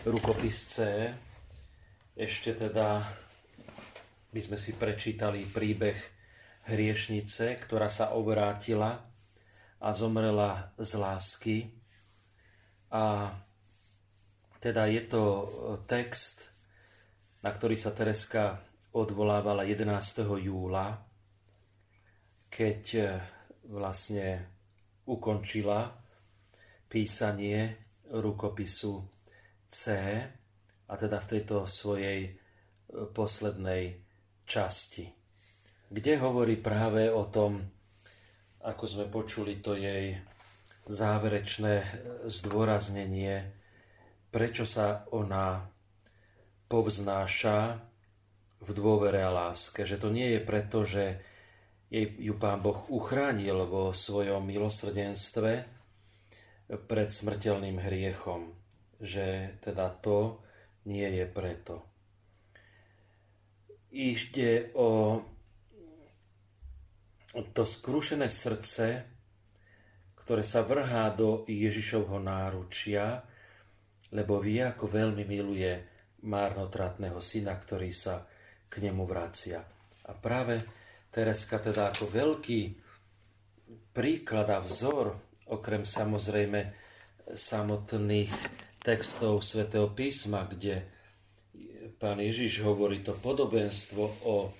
rukopis 0.07 0.57
C, 0.75 0.77
ešte 2.19 2.55
teda 2.55 3.05
by 4.33 4.41
sme 4.43 4.59
si 4.59 4.75
prečítali 4.75 5.47
príbeh 5.47 6.18
hriešnice, 6.69 7.57
ktorá 7.65 7.89
sa 7.89 8.13
obrátila 8.13 9.09
a 9.81 9.89
zomrela 9.97 10.77
z 10.77 10.91
lásky. 11.01 11.57
A 12.93 13.33
teda 14.61 14.85
je 14.91 15.03
to 15.09 15.23
text, 15.89 16.53
na 17.41 17.55
ktorý 17.55 17.79
sa 17.79 17.95
Tereska 17.97 18.61
odvolávala 18.93 19.65
11. 19.65 20.25
júla, 20.45 20.99
keď 22.49 22.83
e, 22.97 23.03
vlastne 23.69 24.27
ukončila 25.05 25.93
písanie 26.89 27.77
rukopisu 28.09 29.05
C, 29.69 29.83
a 30.89 30.93
teda 30.97 31.21
v 31.21 31.31
tejto 31.37 31.69
svojej 31.69 32.21
e, 32.25 32.31
poslednej 33.13 34.01
časti 34.49 35.18
kde 35.89 36.21
hovorí 36.21 36.61
práve 36.61 37.09
o 37.09 37.25
tom, 37.29 37.65
ako 38.61 38.85
sme 38.85 39.07
počuli 39.09 39.61
to 39.65 39.73
jej 39.73 40.21
záverečné 40.89 41.75
zdôraznenie, 42.29 43.45
prečo 44.29 44.69
sa 44.69 45.09
ona 45.13 45.65
povznáša 46.69 47.81
v 48.61 48.69
dôvere 48.77 49.25
a 49.25 49.33
láske. 49.33 49.89
Že 49.89 49.97
to 49.97 50.09
nie 50.13 50.37
je 50.37 50.41
preto, 50.45 50.85
že 50.85 51.05
jej 51.89 52.05
ju 52.21 52.37
Pán 52.37 52.61
Boh 52.61 52.85
uchránil 52.93 53.65
vo 53.65 53.97
svojom 53.97 54.45
milosrdenstve 54.45 55.65
pred 56.85 57.09
smrteľným 57.09 57.81
hriechom. 57.81 58.53
Že 59.01 59.57
teda 59.65 59.89
to 60.05 60.45
nie 60.85 61.09
je 61.09 61.25
preto. 61.25 61.75
Ide 63.89 64.77
o 64.77 65.17
to 67.55 67.63
skrušené 67.67 68.29
srdce, 68.31 68.87
ktoré 70.25 70.45
sa 70.45 70.61
vrhá 70.67 71.09
do 71.15 71.49
Ježišovho 71.49 72.21
náručia, 72.21 73.25
lebo 74.13 74.41
vie, 74.41 74.65
ako 74.65 74.89
veľmi 74.89 75.25
miluje 75.25 75.73
márnotratného 76.25 77.21
syna, 77.23 77.55
ktorý 77.57 77.91
sa 77.95 78.27
k 78.69 78.75
nemu 78.85 79.05
vracia. 79.09 79.63
A 80.09 80.13
práve 80.17 80.61
Tereska 81.09 81.61
teda 81.61 81.93
ako 81.93 82.11
veľký 82.13 82.61
príklad 83.93 84.49
a 84.53 84.61
vzor, 84.61 85.17
okrem 85.49 85.85
samozrejme 85.89 86.61
samotných 87.33 88.33
textov 88.81 89.45
svätého 89.45 89.89
písma, 89.93 90.49
kde 90.49 90.85
pán 91.97 92.21
Ježiš 92.21 92.65
hovorí 92.65 93.01
to 93.01 93.17
podobenstvo 93.17 94.05
o 94.29 94.53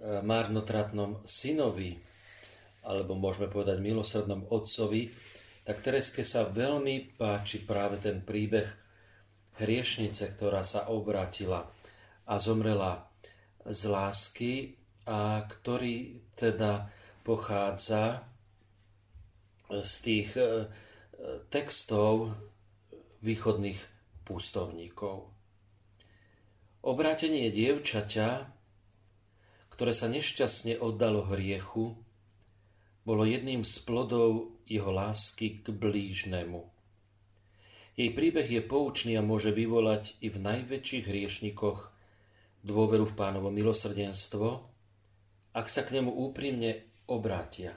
marnotratnom 0.00 1.24
synovi, 1.24 1.96
alebo 2.86 3.16
môžeme 3.18 3.48
povedať 3.50 3.80
milosrdnom 3.80 4.46
otcovi, 4.48 5.10
tak 5.66 5.82
Tereske 5.82 6.22
sa 6.22 6.46
veľmi 6.46 7.18
páči 7.18 7.66
práve 7.66 7.98
ten 7.98 8.22
príbeh 8.22 8.70
hriešnice, 9.58 10.36
ktorá 10.36 10.62
sa 10.62 10.86
obratila 10.92 11.66
a 12.28 12.34
zomrela 12.38 13.10
z 13.66 13.80
lásky 13.90 14.52
a 15.10 15.42
ktorý 15.42 16.22
teda 16.38 16.86
pochádza 17.26 18.22
z 19.66 19.92
tých 20.06 20.30
e, 20.38 20.70
textov 21.50 22.30
východných 23.26 23.80
pustovníkov. 24.22 25.26
Obrátenie 26.86 27.50
dievčaťa 27.50 28.55
ktoré 29.76 29.92
sa 29.92 30.08
nešťastne 30.08 30.80
oddalo 30.80 31.28
hriechu, 31.28 32.00
bolo 33.04 33.22
jedným 33.28 33.60
z 33.60 33.76
plodov 33.84 34.56
jeho 34.64 34.88
lásky 34.88 35.60
k 35.60 35.68
blížnemu. 35.68 36.64
Jej 37.92 38.10
príbeh 38.16 38.48
je 38.48 38.64
poučný 38.64 39.20
a 39.20 39.22
môže 39.24 39.52
vyvolať 39.52 40.16
i 40.24 40.32
v 40.32 40.40
najväčších 40.40 41.04
hriešnikoch 41.04 41.92
dôveru 42.64 43.04
v 43.04 43.14
pánovo 43.14 43.52
milosrdenstvo, 43.52 44.48
ak 45.52 45.66
sa 45.68 45.84
k 45.84 46.00
nemu 46.00 46.08
úprimne 46.08 47.04
obrátia. 47.12 47.76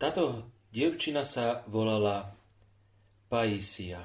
Táto 0.00 0.50
dievčina 0.72 1.24
sa 1.28 1.64
volala 1.68 2.32
Paisia. 3.28 4.02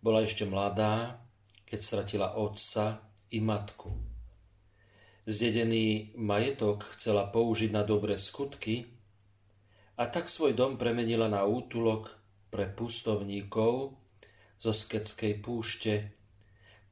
Bola 0.00 0.22
ešte 0.24 0.44
mladá, 0.44 1.24
keď 1.64 1.80
stratila 1.80 2.36
otca 2.36 3.00
i 3.32 3.40
matku. 3.40 4.05
Zdedený 5.26 6.14
majetok 6.14 6.86
chcela 6.94 7.26
použiť 7.26 7.74
na 7.74 7.82
dobré 7.82 8.14
skutky 8.14 8.86
a 9.98 10.06
tak 10.06 10.30
svoj 10.30 10.54
dom 10.54 10.78
premenila 10.78 11.26
na 11.26 11.42
útulok 11.42 12.14
pre 12.46 12.70
pustovníkov 12.70 13.98
zo 14.54 14.70
Skeckej 14.70 15.42
púšte, 15.42 15.94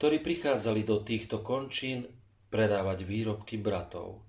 ktorí 0.02 0.18
prichádzali 0.18 0.82
do 0.82 1.06
týchto 1.06 1.46
končín 1.46 2.10
predávať 2.50 3.06
výrobky 3.06 3.54
bratov. 3.54 4.26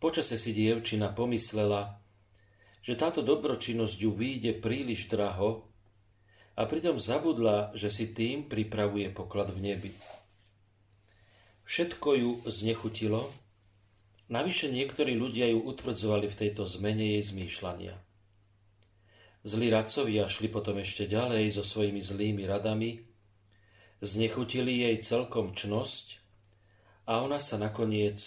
Počase 0.00 0.40
si 0.40 0.56
dievčina 0.56 1.12
pomyslela, 1.12 2.00
že 2.80 2.96
táto 2.96 3.20
dobročinnosť 3.20 3.96
ju 4.00 4.16
výjde 4.16 4.56
príliš 4.56 5.12
draho 5.12 5.68
a 6.56 6.64
pritom 6.64 6.96
zabudla, 6.96 7.76
že 7.76 7.92
si 7.92 8.08
tým 8.16 8.48
pripravuje 8.48 9.12
poklad 9.12 9.52
v 9.52 9.60
nebi. 9.68 9.92
Všetko 11.70 12.08
ju 12.18 12.30
znechutilo, 12.50 13.30
navyše 14.26 14.74
niektorí 14.74 15.14
ľudia 15.14 15.54
ju 15.54 15.62
utvrdzovali 15.70 16.26
v 16.26 16.34
tejto 16.34 16.66
zmene 16.66 17.14
jej 17.14 17.22
zmýšľania. 17.30 17.94
Zlí 19.46 19.70
radcovia 19.70 20.26
šli 20.26 20.50
potom 20.50 20.82
ešte 20.82 21.06
ďalej 21.06 21.54
so 21.54 21.62
svojimi 21.62 22.02
zlými 22.02 22.42
radami, 22.50 23.06
znechutili 24.02 24.82
jej 24.82 24.98
celkom 24.98 25.54
čnosť 25.54 26.18
a 27.06 27.22
ona 27.22 27.38
sa 27.38 27.54
nakoniec 27.54 28.18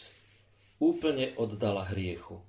úplne 0.80 1.36
oddala 1.36 1.91
hriechu. 1.91 2.39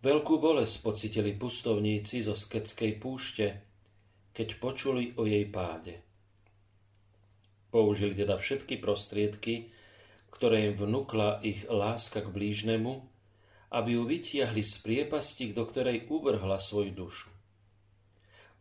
Veľkú 0.00 0.40
bolesť 0.40 0.80
pocitili 0.80 1.36
pustovníci 1.36 2.24
zo 2.24 2.32
Skeckej 2.32 2.92
púšte, 2.96 3.46
keď 4.32 4.48
počuli 4.56 5.12
o 5.20 5.28
jej 5.28 5.44
páde. 5.52 6.15
Použili 7.76 8.16
teda 8.16 8.40
všetky 8.40 8.80
prostriedky, 8.80 9.68
ktoré 10.32 10.72
im 10.72 10.80
vnúkla 10.80 11.44
ich 11.44 11.68
láska 11.68 12.24
k 12.24 12.32
blížnemu, 12.32 13.04
aby 13.68 14.00
ju 14.00 14.02
vytiahli 14.08 14.64
z 14.64 14.80
priepasti, 14.80 15.52
do 15.52 15.68
ktorej 15.68 16.08
uvrhla 16.08 16.56
svoju 16.56 16.96
dušu. 16.96 17.28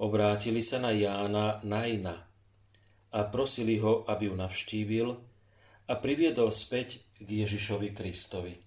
Obrátili 0.04 0.60
sa 0.60 0.84
na 0.84 0.92
Jána 0.92 1.64
Najna 1.64 2.28
a 3.16 3.20
prosili 3.32 3.80
ho, 3.80 4.04
aby 4.04 4.28
ju 4.28 4.36
navštívil 4.36 5.08
a 5.88 5.94
priviedol 5.96 6.52
späť 6.52 7.00
k 7.16 7.48
Ježišovi 7.48 7.96
Kristovi. 7.96 8.60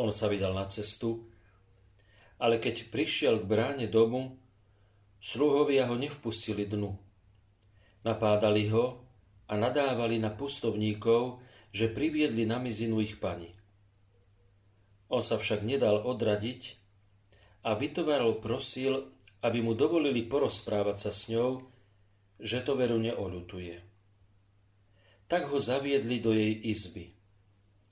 On 0.00 0.08
sa 0.08 0.32
vydal 0.32 0.56
na 0.56 0.64
cestu, 0.64 1.28
ale 2.40 2.56
keď 2.56 2.88
prišiel 2.88 3.44
k 3.44 3.50
bráne 3.52 3.84
domu, 3.84 4.40
sluhovia 5.20 5.84
ho 5.92 6.00
nevpustili 6.00 6.64
dnu. 6.64 7.07
Napádali 8.06 8.70
ho 8.70 9.02
a 9.48 9.54
nadávali 9.56 10.20
na 10.22 10.30
pustovníkov, 10.30 11.42
že 11.72 11.90
priviedli 11.90 12.44
na 12.44 12.60
mizinu 12.60 13.00
ich 13.02 13.16
pani. 13.16 13.50
On 15.08 15.24
sa 15.24 15.40
však 15.40 15.64
nedal 15.64 16.04
odradiť 16.04 16.76
a 17.64 17.74
vytovarol 17.74 18.38
prosil, 18.38 19.08
aby 19.40 19.58
mu 19.64 19.72
dovolili 19.72 20.24
porozprávať 20.26 20.96
sa 20.98 21.12
s 21.14 21.32
ňou, 21.32 21.64
že 22.38 22.62
to 22.62 22.78
veru 22.78 23.00
neoľutuje. 23.00 23.76
Tak 25.28 25.52
ho 25.52 25.58
zaviedli 25.60 26.22
do 26.22 26.32
jej 26.32 26.54
izby. 26.70 27.12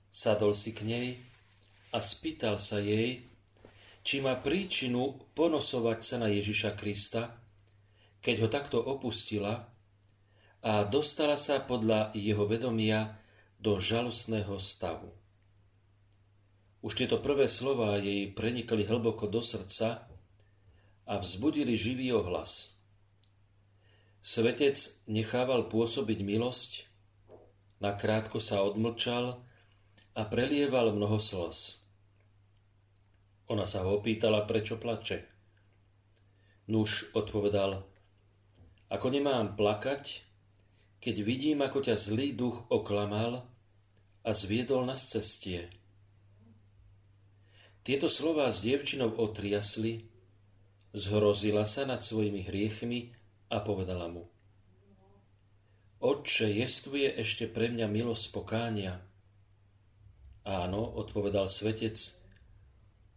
Sadol 0.09 0.57
si 0.57 0.73
k 0.73 0.81
nej 0.87 1.07
a 1.93 2.01
spýtal 2.01 2.57
sa 2.57 2.81
jej, 2.81 3.21
či 4.01 4.23
má 4.23 4.39
príčinu 4.39 5.19
ponosovať 5.35 5.99
sa 6.01 6.15
na 6.17 6.31
Ježiša 6.31 6.73
Krista, 6.79 7.37
keď 8.23 8.35
ho 8.45 8.47
takto 8.49 8.77
opustila 8.81 9.76
a 10.61 10.83
dostala 10.85 11.37
sa 11.37 11.61
podľa 11.61 12.13
jeho 12.17 12.45
vedomia 12.49 13.17
do 13.57 13.77
žalostného 13.81 14.57
stavu. 14.57 15.13
Už 16.81 16.93
tieto 16.93 17.17
prvé 17.17 17.49
slova 17.49 17.97
jej 17.97 18.29
prenikli 18.31 18.85
hlboko 18.85 19.25
do 19.25 19.41
srdca 19.41 20.05
a 21.07 21.13
vzbudili 21.17 21.73
živý 21.73 22.13
ohlas. 22.13 22.77
Svetec 24.21 24.75
nechával 25.07 25.71
pôsobiť 25.71 26.19
milosť, 26.21 26.71
nakrátko 27.79 28.43
sa 28.43 28.61
odmlčal 28.61 29.39
a 30.13 30.21
prelieval 30.27 30.91
mnoho 30.91 31.15
slz. 31.17 31.79
Ona 33.47 33.63
sa 33.63 33.87
ho 33.87 33.95
opýtala, 33.95 34.43
prečo 34.43 34.75
plače. 34.75 35.23
Nuž 36.67 37.15
odpovedal, 37.15 37.87
ako 38.91 39.07
nemám 39.07 39.55
plakať, 39.55 40.26
keď 40.97 41.15
vidím, 41.21 41.61
ako 41.61 41.85
ťa 41.85 41.95
zlý 41.95 42.33
duch 42.33 42.65
oklamal 42.73 43.45
a 44.25 44.29
zviedol 44.33 44.83
na 44.83 44.97
cestie. 44.97 45.69
Tieto 47.87 48.11
slová 48.11 48.51
s 48.51 48.59
dievčinou 48.59 49.15
otriasli, 49.15 50.03
zhrozila 50.91 51.63
sa 51.63 51.87
nad 51.87 52.03
svojimi 52.03 52.43
hriechmi 52.43 53.15
a 53.47 53.63
povedala 53.63 54.11
mu. 54.11 54.27
Otče, 56.03 56.51
jestuje 56.51 57.09
ešte 57.15 57.47
pre 57.47 57.71
mňa 57.71 57.87
milosť 57.87 58.25
pokánia. 58.29 59.01
Áno, 60.43 60.83
odpovedal 60.99 61.47
svetec, 61.47 61.95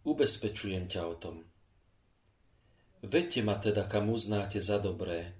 ubezpečujem 0.07 0.87
ťa 0.87 1.01
o 1.05 1.15
tom. 1.19 1.35
Vedte 3.03 3.43
ma 3.43 3.59
teda, 3.59 3.89
kam 3.91 4.09
uznáte 4.09 4.63
za 4.63 4.79
dobré, 4.79 5.35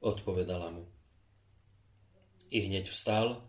odpovedala 0.00 0.72
mu. 0.72 0.95
I 2.50 2.70
hneď 2.70 2.90
vstal 2.90 3.42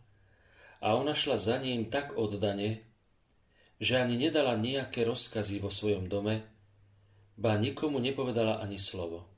a 0.81 0.87
ona 0.93 1.13
šla 1.13 1.37
za 1.37 1.57
ním 1.57 1.89
tak 1.89 2.17
oddane, 2.17 2.85
že 3.77 4.01
ani 4.01 4.17
nedala 4.17 4.57
nejaké 4.57 5.05
rozkazy 5.05 5.61
vo 5.61 5.69
svojom 5.69 6.09
dome, 6.09 6.45
ba 7.37 7.53
nikomu 7.57 8.01
nepovedala 8.01 8.57
ani 8.57 8.81
slovo. 8.81 9.29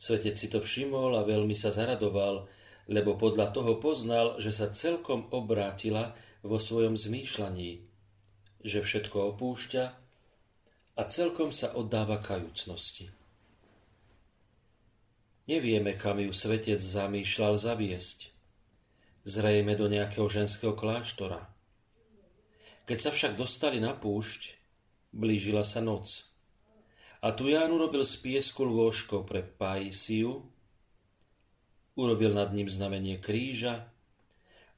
Svetec 0.00 0.38
si 0.38 0.48
to 0.48 0.62
všimol 0.62 1.18
a 1.18 1.26
veľmi 1.26 1.52
sa 1.52 1.74
zaradoval, 1.74 2.48
lebo 2.88 3.18
podľa 3.18 3.52
toho 3.52 3.76
poznal, 3.82 4.38
že 4.40 4.54
sa 4.54 4.72
celkom 4.72 5.28
obrátila 5.34 6.14
vo 6.40 6.56
svojom 6.56 6.96
zmýšľaní, 6.96 7.84
že 8.64 8.78
všetko 8.80 9.36
opúšťa 9.36 9.84
a 10.96 11.02
celkom 11.06 11.52
sa 11.52 11.76
oddáva 11.76 12.18
kajúcnosti. 12.22 13.19
Nevieme, 15.48 15.96
kam 15.96 16.20
ju 16.20 16.32
svetec 16.32 16.80
zamýšľal 16.80 17.56
zaviesť. 17.56 18.32
Zrejme 19.24 19.76
do 19.76 19.88
nejakého 19.88 20.28
ženského 20.28 20.72
kláštora. 20.72 21.48
Keď 22.88 22.98
sa 22.98 23.10
však 23.12 23.38
dostali 23.38 23.78
na 23.78 23.94
púšť, 23.94 24.56
blížila 25.14 25.62
sa 25.62 25.78
noc. 25.78 26.26
A 27.20 27.36
tu 27.36 27.52
Ján 27.52 27.70
urobil 27.70 28.02
z 28.02 28.16
piesku 28.16 28.64
lôžko 28.64 29.28
pre 29.28 29.44
Paisiu, 29.44 30.48
urobil 31.94 32.32
nad 32.32 32.48
ním 32.56 32.66
znamenie 32.66 33.20
kríža 33.20 33.92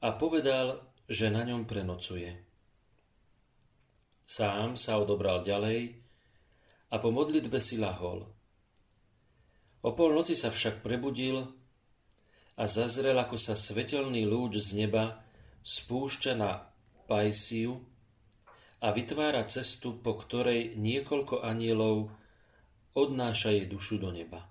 a 0.03 0.07
povedal, 0.11 0.83
že 1.07 1.31
na 1.31 1.47
ňom 1.47 1.63
prenocuje. 1.63 2.35
Sám 4.27 4.75
sa 4.75 4.99
odobral 4.99 5.47
ďalej 5.47 5.95
a 6.91 6.95
po 6.99 7.09
modlitbe 7.15 7.63
si 7.63 7.79
lahol. 7.79 8.27
O 9.83 9.91
polnoci 9.91 10.31
sa 10.31 10.47
však 10.47 10.79
prebudil 10.79 11.43
a 12.55 12.63
zazrel, 12.71 13.19
ako 13.19 13.35
sa 13.35 13.59
svetelný 13.59 14.23
lúč 14.23 14.63
z 14.63 14.79
neba 14.79 15.19
spúšťa 15.59 16.33
na 16.39 16.71
Pajsiu 17.03 17.83
a 18.79 18.95
vytvára 18.95 19.43
cestu, 19.43 19.99
po 19.99 20.15
ktorej 20.15 20.79
niekoľko 20.79 21.43
anielov 21.43 22.15
odnáša 22.95 23.51
jej 23.51 23.67
dušu 23.67 23.99
do 23.99 24.15
neba. 24.15 24.47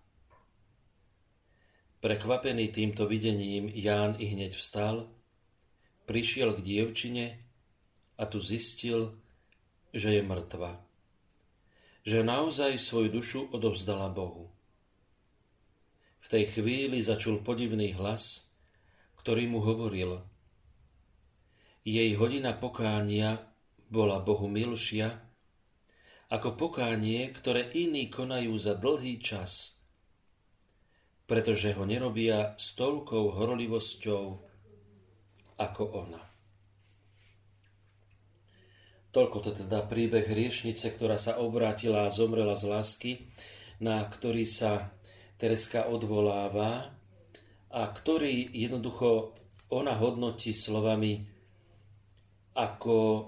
Prekvapený 2.04 2.68
týmto 2.68 3.08
videním 3.08 3.72
Ján 3.72 4.20
i 4.20 4.28
hneď 4.28 4.60
vstal, 4.60 5.08
prišiel 6.04 6.60
k 6.60 6.60
dievčine 6.60 7.40
a 8.20 8.28
tu 8.28 8.36
zistil, 8.36 9.16
že 9.96 10.12
je 10.12 10.20
mŕtva. 10.20 10.76
Že 12.04 12.20
naozaj 12.20 12.76
svoju 12.76 13.08
dušu 13.08 13.40
odovzdala 13.48 14.12
Bohu 14.12 14.51
tej 16.32 16.48
chvíli 16.48 17.04
začul 17.04 17.44
podivný 17.44 17.92
hlas, 17.92 18.48
ktorý 19.20 19.52
mu 19.52 19.60
hovoril. 19.60 20.24
Jej 21.84 22.16
hodina 22.16 22.56
pokánia 22.56 23.52
bola 23.92 24.16
Bohu 24.24 24.48
milšia, 24.48 25.20
ako 26.32 26.56
pokánie, 26.56 27.28
ktoré 27.36 27.68
iní 27.76 28.08
konajú 28.08 28.56
za 28.56 28.72
dlhý 28.72 29.20
čas, 29.20 29.76
pretože 31.28 31.76
ho 31.76 31.84
nerobia 31.84 32.56
s 32.56 32.72
toľkou 32.80 33.36
horlivosťou 33.36 34.24
ako 35.60 35.84
ona. 35.84 36.22
Toľko 39.12 39.36
to 39.44 39.50
teda 39.52 39.84
príbeh 39.84 40.24
hriešnice, 40.24 40.96
ktorá 40.96 41.20
sa 41.20 41.36
obrátila 41.36 42.08
a 42.08 42.14
zomrela 42.14 42.56
z 42.56 42.64
lásky, 42.64 43.12
na 43.84 44.00
ktorý 44.00 44.48
sa 44.48 44.96
Tereska 45.42 45.90
odvoláva 45.90 46.94
a 47.74 47.82
ktorý 47.90 48.54
jednoducho 48.54 49.34
ona 49.74 49.98
hodnotí 49.98 50.54
slovami 50.54 51.26
ako 52.54 53.26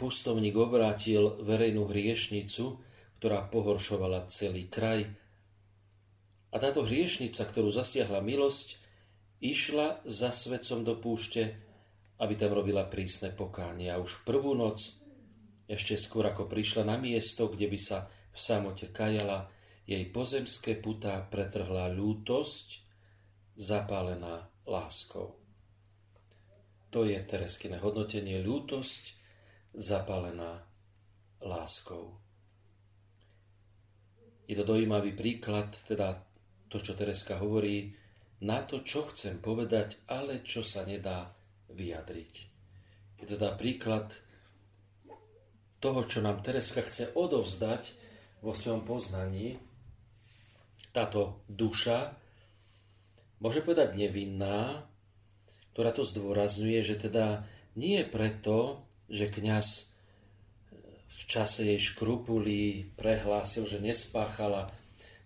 pustovník 0.00 0.56
obrátil 0.56 1.44
verejnú 1.44 1.84
hriešnicu, 1.92 2.80
ktorá 3.20 3.44
pohoršovala 3.52 4.32
celý 4.32 4.72
kraj. 4.72 5.04
A 6.50 6.56
táto 6.56 6.88
hriešnica, 6.88 7.44
ktorú 7.44 7.68
zasiahla 7.68 8.24
milosť, 8.24 8.80
išla 9.44 10.00
za 10.08 10.32
svedcom 10.32 10.88
do 10.88 10.96
púšte, 10.96 11.52
aby 12.16 12.32
tam 12.32 12.56
robila 12.56 12.88
prísne 12.88 13.28
pokánie. 13.28 13.92
A 13.92 14.00
už 14.00 14.24
prvú 14.24 14.56
noc, 14.56 14.96
ešte 15.68 16.00
skôr 16.00 16.24
ako 16.32 16.48
prišla 16.48 16.88
na 16.88 16.96
miesto, 16.96 17.44
kde 17.52 17.68
by 17.68 17.76
sa 17.76 18.08
v 18.32 18.38
samote 18.40 18.88
kajala, 18.88 19.52
jej 19.90 20.06
pozemské 20.14 20.78
putá 20.78 21.18
pretrhla 21.18 21.90
ľútosť, 21.90 22.86
zapálená 23.58 24.46
láskou. 24.62 25.34
To 26.94 27.02
je 27.02 27.18
Tereskine 27.26 27.82
hodnotenie 27.82 28.38
ľútosť, 28.38 29.18
zapálená 29.74 30.62
láskou. 31.42 32.22
Je 34.46 34.54
to 34.54 34.62
dojímavý 34.62 35.14
príklad, 35.18 35.74
teda 35.86 36.22
to, 36.70 36.78
čo 36.78 36.94
Tereska 36.94 37.42
hovorí, 37.42 37.90
na 38.46 38.62
to, 38.62 38.86
čo 38.86 39.10
chcem 39.10 39.42
povedať, 39.42 40.06
ale 40.06 40.46
čo 40.46 40.62
sa 40.62 40.86
nedá 40.86 41.34
vyjadriť. 41.66 42.34
Je 43.18 43.26
to 43.26 43.34
teda 43.34 43.58
príklad 43.58 44.14
toho, 45.82 46.06
čo 46.06 46.22
nám 46.22 46.46
Tereska 46.46 46.86
chce 46.86 47.10
odovzdať 47.14 47.82
vo 48.42 48.54
svojom 48.54 48.82
poznaní, 48.86 49.69
táto 50.90 51.42
duša, 51.46 52.14
môže 53.38 53.62
povedať 53.62 53.94
nevinná, 53.94 54.84
ktorá 55.72 55.94
to 55.94 56.02
zdôrazňuje, 56.02 56.80
že 56.82 56.96
teda 56.98 57.46
nie 57.78 58.02
je 58.02 58.06
preto, 58.06 58.56
že 59.06 59.30
kňaz 59.30 59.90
v 61.10 61.22
čase 61.26 61.74
jej 61.74 61.80
škrupulí 61.80 62.94
prehlásil, 62.98 63.68
že 63.68 63.78
nespáchala 63.78 64.72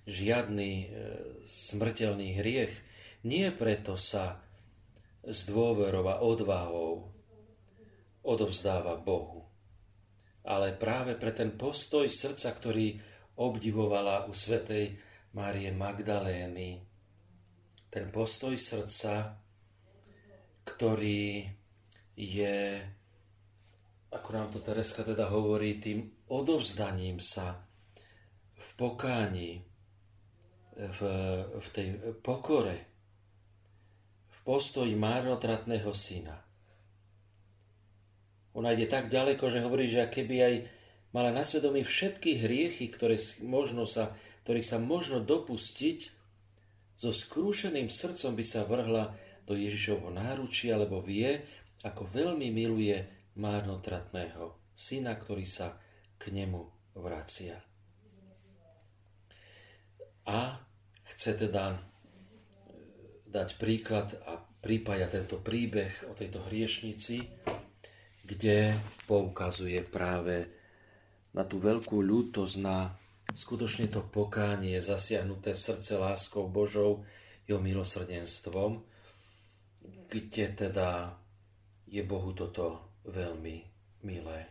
žiadny 0.05 0.71
e, 0.73 0.87
smrteľný 1.49 2.37
hriech, 2.37 2.73
nie 3.25 3.49
preto 3.49 3.97
sa 3.97 4.37
s 5.25 5.49
dôverou 5.49 6.05
a 6.13 6.21
odvahou 6.21 7.09
odovzdáva 8.25 9.01
Bohu, 9.01 9.49
ale 10.45 10.77
práve 10.77 11.17
pre 11.17 11.33
ten 11.33 11.57
postoj 11.57 12.05
srdca, 12.09 12.53
ktorý 12.53 13.01
obdivovala 13.41 14.29
u 14.29 14.33
svetej 14.37 14.97
Márie 15.35 15.75
Magdalény. 15.75 16.79
Ten 17.91 18.07
postoj 18.15 18.55
srdca, 18.55 19.35
ktorý 20.63 21.43
je, 22.15 22.59
ako 24.15 24.29
nám 24.31 24.49
to 24.55 24.63
Tereska 24.63 25.03
teda 25.03 25.27
hovorí, 25.27 25.83
tým 25.83 26.07
odovzdaním 26.31 27.19
sa 27.19 27.67
v 28.55 28.69
pokáni, 28.79 29.59
v, 30.75 31.01
v 31.59 31.69
tej 31.75 31.89
pokore, 32.23 32.77
v 34.31 34.39
postoji 34.47 34.95
márnotratného 34.95 35.91
syna. 35.91 36.39
Ona 38.55 38.71
ide 38.71 38.87
tak 38.87 39.11
ďaleko, 39.11 39.51
že 39.51 39.67
hovorí, 39.67 39.91
že 39.91 40.07
keby 40.07 40.37
aj 40.39 40.55
mala 41.11 41.35
na 41.35 41.43
svedomí 41.43 41.83
všetky 41.83 42.39
hriechy, 42.39 42.87
ktoré 42.87 43.19
možno 43.43 43.83
sa, 43.83 44.15
ktorých 44.45 44.69
sa 44.69 44.79
možno 44.79 45.25
dopustiť, 45.25 46.13
so 46.95 47.11
skrúšeným 47.11 47.91
srdcom 47.91 48.39
by 48.39 48.45
sa 48.47 48.63
vrhla 48.69 49.11
do 49.45 49.59
Ježišovho 49.59 50.15
náručia, 50.15 50.79
lebo 50.79 51.03
vie, 51.03 51.43
ako 51.83 52.07
veľmi 52.07 52.49
miluje 52.55 52.97
márnotratného 53.35 54.73
syna, 54.73 55.19
ktorý 55.19 55.45
sa 55.45 55.75
k 56.17 56.31
nemu 56.31 56.63
vracia. 56.97 57.59
A 60.25 60.57
chce 61.13 61.31
teda 61.37 61.75
e, 61.75 61.79
dať 63.29 63.49
príklad 63.61 64.09
a 64.25 64.41
prípaja 64.41 65.13
tento 65.13 65.43
príbeh 65.45 66.09
o 66.09 66.17
tejto 66.17 66.49
hriešnici, 66.49 67.21
kde 68.25 68.73
poukazuje 69.05 69.85
práve 69.85 70.49
na 71.37 71.45
tú 71.45 71.61
veľkú 71.61 72.01
ľútosť, 72.01 72.55
na 72.65 72.89
skutočne 73.35 73.91
to 73.91 74.07
pokánie, 74.07 74.79
zasiahnuté 74.79 75.59
srdce 75.59 75.99
láskou 75.99 76.47
Božou, 76.47 77.03
jeho 77.45 77.61
milosrdenstvom, 77.61 78.81
kde 80.09 80.47
teda 80.55 81.19
je 81.85 82.01
Bohu 82.07 82.33
toto 82.33 82.97
veľmi 83.05 83.57
milé. 84.07 84.49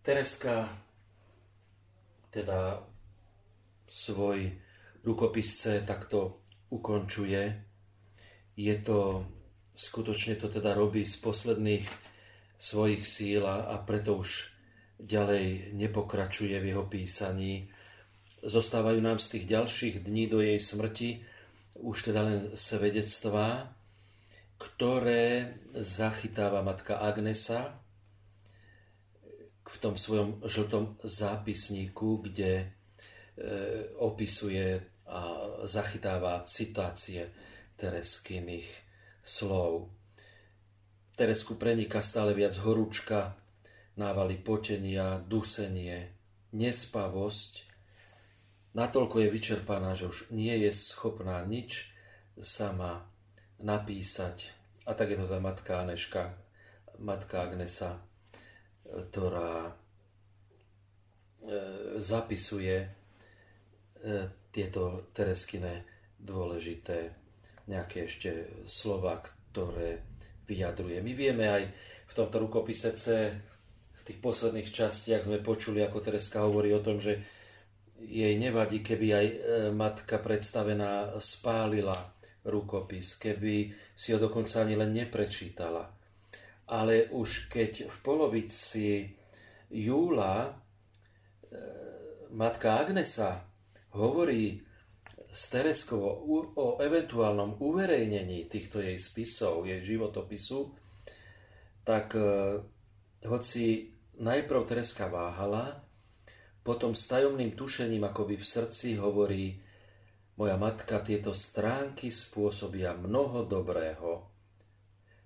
Tereska 0.00 0.70
teda 2.32 2.80
svoj 3.84 4.48
rukopisce 5.04 5.84
takto 5.84 6.40
ukončuje. 6.72 7.42
Je 8.56 8.74
to, 8.80 9.28
skutočne 9.76 10.40
to 10.40 10.48
teda 10.48 10.72
robí 10.72 11.04
z 11.04 11.20
posledných 11.20 11.84
svojich 12.56 13.04
síl 13.04 13.44
a 13.44 13.76
preto 13.84 14.16
už 14.16 14.51
ďalej 15.02 15.74
nepokračuje 15.74 16.54
v 16.62 16.68
jeho 16.74 16.84
písaní. 16.86 17.68
Zostávajú 18.42 19.02
nám 19.02 19.18
z 19.18 19.38
tých 19.38 19.44
ďalších 19.50 19.94
dní 20.06 20.30
do 20.30 20.38
jej 20.38 20.58
smrti 20.62 21.22
už 21.82 22.12
teda 22.12 22.20
len 22.22 22.40
svedectvá, 22.54 23.74
ktoré 24.60 25.58
zachytáva 25.74 26.62
matka 26.62 27.02
Agnesa 27.02 27.82
v 29.66 29.76
tom 29.80 29.98
svojom 29.98 30.44
žltom 30.46 31.00
zápisníku, 31.02 32.22
kde 32.28 32.52
e, 32.60 32.66
opisuje 33.98 34.84
a 35.08 35.20
zachytáva 35.66 36.44
citácie 36.46 37.32
Tereskyných 37.74 38.68
slov. 39.24 39.90
Teresku 41.18 41.58
preniká 41.58 42.04
stále 42.04 42.36
viac 42.36 42.54
horúčka, 42.62 43.41
návaly 43.96 44.40
potenia, 44.40 45.20
dusenie, 45.24 46.12
nespavosť. 46.52 47.68
Natoľko 48.72 49.20
je 49.20 49.28
vyčerpaná, 49.28 49.92
že 49.92 50.08
už 50.08 50.18
nie 50.32 50.52
je 50.64 50.72
schopná 50.72 51.44
nič 51.44 51.92
sama 52.40 53.04
napísať. 53.60 54.48
A 54.88 54.96
tak 54.96 55.12
je 55.12 55.18
to 55.20 55.28
tá 55.28 55.38
matka 55.38 55.84
Aneška, 55.84 56.32
matka 56.98 57.44
Agnesa, 57.44 58.00
ktorá 58.88 59.68
e, 59.68 59.72
zapisuje 62.00 62.76
e, 62.82 62.88
tieto 64.50 65.12
Tereskine 65.12 65.84
dôležité 66.18 67.12
nejaké 67.68 68.10
ešte 68.10 68.30
slova, 68.66 69.22
ktoré 69.22 70.02
vyjadruje. 70.48 70.98
My 70.98 71.12
vieme 71.14 71.46
aj 71.46 71.62
v 72.10 72.12
tomto 72.12 72.42
rukopise 72.42 72.92
C, 72.98 73.30
v 74.02 74.10
tých 74.10 74.18
posledných 74.18 74.74
častiach 74.74 75.30
sme 75.30 75.38
počuli, 75.38 75.78
ako 75.78 76.02
Tereska 76.02 76.42
hovorí 76.42 76.74
o 76.74 76.82
tom, 76.82 76.98
že 76.98 77.22
jej 78.02 78.34
nevadí, 78.34 78.82
keby 78.82 79.06
aj 79.14 79.26
e, 79.30 79.34
matka 79.70 80.18
predstavená 80.18 81.14
spálila 81.22 81.94
rukopis, 82.42 83.14
keby 83.14 83.70
si 83.94 84.10
ho 84.10 84.18
dokonca 84.18 84.66
ani 84.66 84.74
len 84.74 84.90
neprečítala. 84.90 85.86
Ale 86.66 87.14
už 87.14 87.46
keď 87.46 87.86
v 87.86 87.96
polovici 88.02 89.06
júla 89.70 90.50
e, 90.50 90.52
matka 92.34 92.82
Agnesa 92.82 93.46
hovorí 93.94 94.58
s 95.30 95.42
Tereskou 95.46 96.02
o 96.58 96.66
eventuálnom 96.82 97.62
uverejnení 97.62 98.50
týchto 98.50 98.82
jej 98.82 98.98
spisov, 98.98 99.62
jej 99.62 99.78
životopisu, 99.78 100.74
tak 101.86 102.18
e, 102.18 102.26
hoci 103.26 103.91
najprv 104.22 104.62
Tereska 104.64 105.10
váhala, 105.10 105.82
potom 106.62 106.94
s 106.94 107.10
tajomným 107.10 107.58
tušením 107.58 108.06
akoby 108.06 108.38
v 108.38 108.46
srdci 108.46 108.94
hovorí 108.94 109.58
moja 110.38 110.54
matka 110.54 111.02
tieto 111.02 111.34
stránky 111.34 112.14
spôsobia 112.14 112.94
mnoho 112.94 113.42
dobrého. 113.42 114.30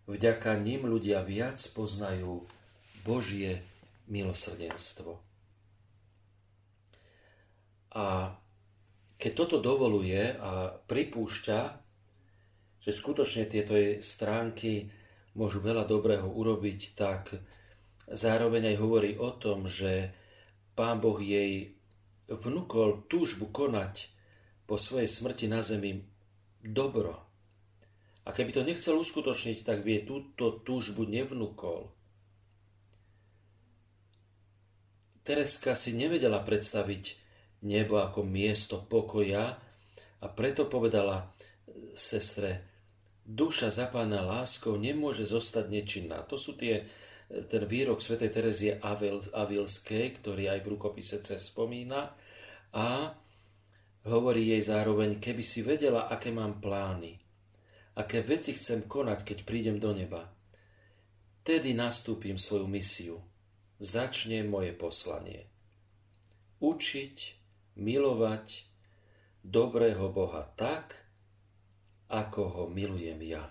Vďaka 0.09 0.57
nim 0.57 0.89
ľudia 0.89 1.21
viac 1.21 1.61
poznajú 1.77 2.49
Božie 3.05 3.61
milosrdenstvo. 4.09 5.21
A 7.97 8.33
keď 9.17 9.33
toto 9.33 9.57
dovoluje 9.61 10.37
a 10.37 10.73
pripúšťa, 10.73 11.61
že 12.87 12.91
skutočne 12.93 13.49
tieto 13.51 13.75
stránky 13.99 14.89
môžu 15.35 15.59
veľa 15.61 15.85
dobrého 15.89 16.29
urobiť, 16.29 16.81
tak 16.95 17.35
zároveň 18.11 18.75
aj 18.75 18.77
hovorí 18.79 19.13
o 19.19 19.31
tom, 19.35 19.67
že 19.67 20.15
Pán 20.79 21.03
Boh 21.03 21.19
jej 21.19 21.75
vnúkol 22.27 23.07
túžbu 23.07 23.51
konať 23.51 24.11
po 24.67 24.75
svojej 24.75 25.07
smrti 25.07 25.47
na 25.47 25.63
zemi 25.63 26.03
dobro. 26.63 27.23
A 28.27 28.35
keby 28.35 28.51
to 28.51 28.67
nechcel 28.67 28.99
uskutočniť, 28.99 29.63
tak 29.63 29.87
vie 29.87 30.03
túto 30.03 30.59
túžbu 30.67 31.07
nevnúkol. 31.07 31.95
Tereska 35.23 35.79
si 35.79 35.95
nevedela 35.95 36.43
predstaviť 36.43 37.27
nebo 37.67 38.03
ako 38.03 38.27
miesto 38.27 38.83
pokoja 38.83 39.59
a 40.23 40.27
preto 40.31 40.67
povedala 40.71 41.35
sestre, 41.95 42.63
duša 43.27 43.75
zapána 43.75 44.23
láskou 44.23 44.79
nemôže 44.79 45.27
zostať 45.27 45.67
nečinná. 45.67 46.23
To 46.31 46.39
sú 46.39 46.55
tie, 46.55 46.87
ten 47.27 47.63
výrok 47.67 47.99
svätej 47.99 48.31
Terezie 48.31 48.73
Avilskej, 49.35 50.23
ktorý 50.23 50.47
aj 50.47 50.61
v 50.63 50.71
rukopise 50.79 51.19
C 51.27 51.43
spomína 51.43 52.15
a 52.71 53.11
hovorí 54.07 54.55
jej 54.55 54.63
zároveň, 54.63 55.19
keby 55.19 55.43
si 55.43 55.67
vedela, 55.67 56.07
aké 56.07 56.31
mám 56.31 56.63
plány, 56.63 57.19
aké 57.99 58.23
veci 58.23 58.55
chcem 58.55 58.87
konať, 58.87 59.27
keď 59.27 59.39
prídem 59.43 59.83
do 59.83 59.91
neba. 59.91 60.31
Tedy 61.43 61.75
nastúpim 61.75 62.39
svoju 62.39 62.67
misiu. 62.67 63.19
Začne 63.77 64.43
moje 64.47 64.75
poslanie. 64.75 65.47
Učiť 66.63 67.17
milovať 67.77 68.47
dobrého 69.45 70.11
Boha 70.11 70.43
tak, 70.57 70.97
ako 72.07 72.43
ho 72.51 72.65
milujem 72.71 73.19
ja. 73.27 73.47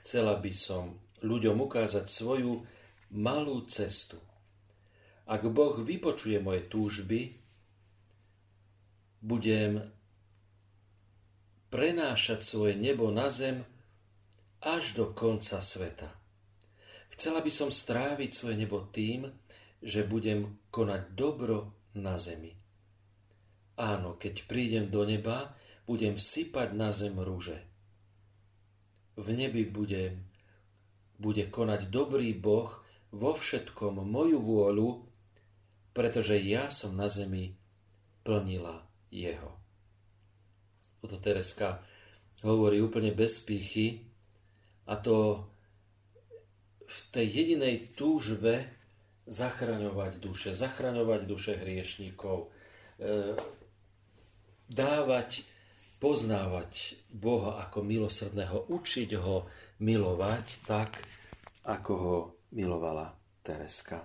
Chcela 0.00 0.38
by 0.38 0.52
som 0.54 1.09
ľuďom 1.20 1.56
ukázať 1.64 2.06
svoju 2.08 2.64
malú 3.16 3.56
cestu. 3.66 4.18
Ak 5.30 5.46
Boh 5.46 5.78
vypočuje 5.78 6.42
moje 6.42 6.66
túžby, 6.66 7.38
budem 9.22 9.92
prenášať 11.70 12.42
svoje 12.42 12.74
nebo 12.74 13.14
na 13.14 13.30
zem 13.30 13.62
až 14.60 14.92
do 14.98 15.14
konca 15.14 15.62
sveta. 15.62 16.10
Chcela 17.14 17.40
by 17.44 17.52
som 17.52 17.70
stráviť 17.70 18.30
svoje 18.32 18.56
nebo 18.58 18.90
tým, 18.90 19.28
že 19.80 20.04
budem 20.04 20.60
konať 20.68 21.14
dobro 21.16 21.72
na 21.96 22.20
zemi. 22.20 22.52
Áno, 23.80 24.20
keď 24.20 24.44
prídem 24.44 24.92
do 24.92 25.08
neba, 25.08 25.56
budem 25.88 26.20
sypať 26.20 26.76
na 26.76 26.92
zem 26.92 27.16
rúže. 27.16 27.56
V 29.16 29.32
nebi 29.32 29.64
budem, 29.64 30.29
bude 31.20 31.44
konať 31.52 31.92
dobrý 31.92 32.32
Boh 32.32 32.72
vo 33.12 33.36
všetkom 33.36 34.00
moju 34.00 34.40
vôľu, 34.40 34.88
pretože 35.92 36.40
ja 36.40 36.72
som 36.72 36.96
na 36.96 37.12
zemi 37.12 37.52
plnila 38.24 38.88
jeho. 39.12 39.60
Toto 41.04 41.20
Tereska 41.20 41.84
hovorí 42.40 42.80
úplne 42.80 43.12
bez 43.12 43.40
pýchy 43.44 44.00
a 44.88 44.96
to 44.96 45.44
v 46.90 46.98
tej 47.12 47.26
jedinej 47.28 47.94
túžbe 47.94 48.66
zachraňovať 49.30 50.18
duše, 50.18 50.50
zachraňovať 50.56 51.20
duše 51.28 51.52
hriešníkov, 51.54 52.50
e, 52.98 53.38
dávať, 54.66 55.46
poznávať 56.02 56.98
Boha 57.12 57.62
ako 57.62 57.86
milosrdného, 57.86 58.72
učiť 58.72 59.10
ho 59.20 59.46
milovať 59.80 60.46
tak, 60.68 61.00
ako 61.64 61.92
ho 61.96 62.16
milovala 62.52 63.16
Tereska. 63.40 64.04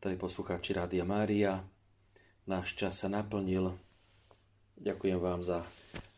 Tady 0.00 0.16
poslucháči 0.16 0.72
Rádia 0.72 1.04
Mária, 1.04 1.60
náš 2.48 2.74
čas 2.74 3.04
sa 3.04 3.08
naplnil. 3.12 3.70
Ďakujem 4.80 5.20
vám 5.20 5.44
za 5.44 5.62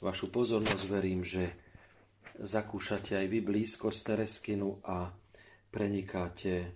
vašu 0.01 0.31
pozornosť. 0.31 0.85
Verím, 0.89 1.27
že 1.27 1.53
zakúšate 2.39 3.19
aj 3.19 3.27
vy 3.29 3.39
blízkosť 3.43 3.99
Tereskinu 4.15 4.79
a 4.87 5.11
prenikáte 5.69 6.71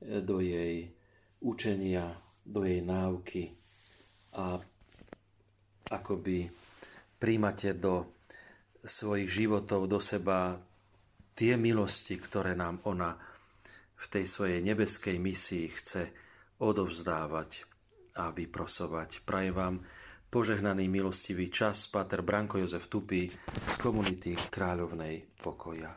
do 0.00 0.38
jej 0.44 0.92
učenia, 1.40 2.14
do 2.44 2.68
jej 2.68 2.84
náuky 2.84 3.50
a 4.36 4.60
akoby 5.88 6.52
príjmate 7.16 7.74
do 7.74 8.06
svojich 8.84 9.30
životov, 9.30 9.88
do 9.88 9.98
seba 9.98 10.58
tie 11.36 11.56
milosti, 11.56 12.16
ktoré 12.16 12.56
nám 12.56 12.80
ona 12.88 13.16
v 14.02 14.06
tej 14.08 14.24
svojej 14.26 14.60
nebeskej 14.64 15.16
misii 15.20 15.66
chce 15.70 16.02
odovzdávať 16.58 17.68
a 18.18 18.32
vyprosovať. 18.34 19.22
Prajem 19.22 19.54
vám 19.54 19.76
požehnaný 20.32 20.88
milostivý 20.88 21.52
čas, 21.52 21.84
Pater 21.92 22.24
Branko 22.24 22.56
Jozef 22.56 22.88
Tupy 22.88 23.28
z 23.28 23.74
komunity 23.76 24.32
Kráľovnej 24.36 25.36
pokoja. 25.36 25.92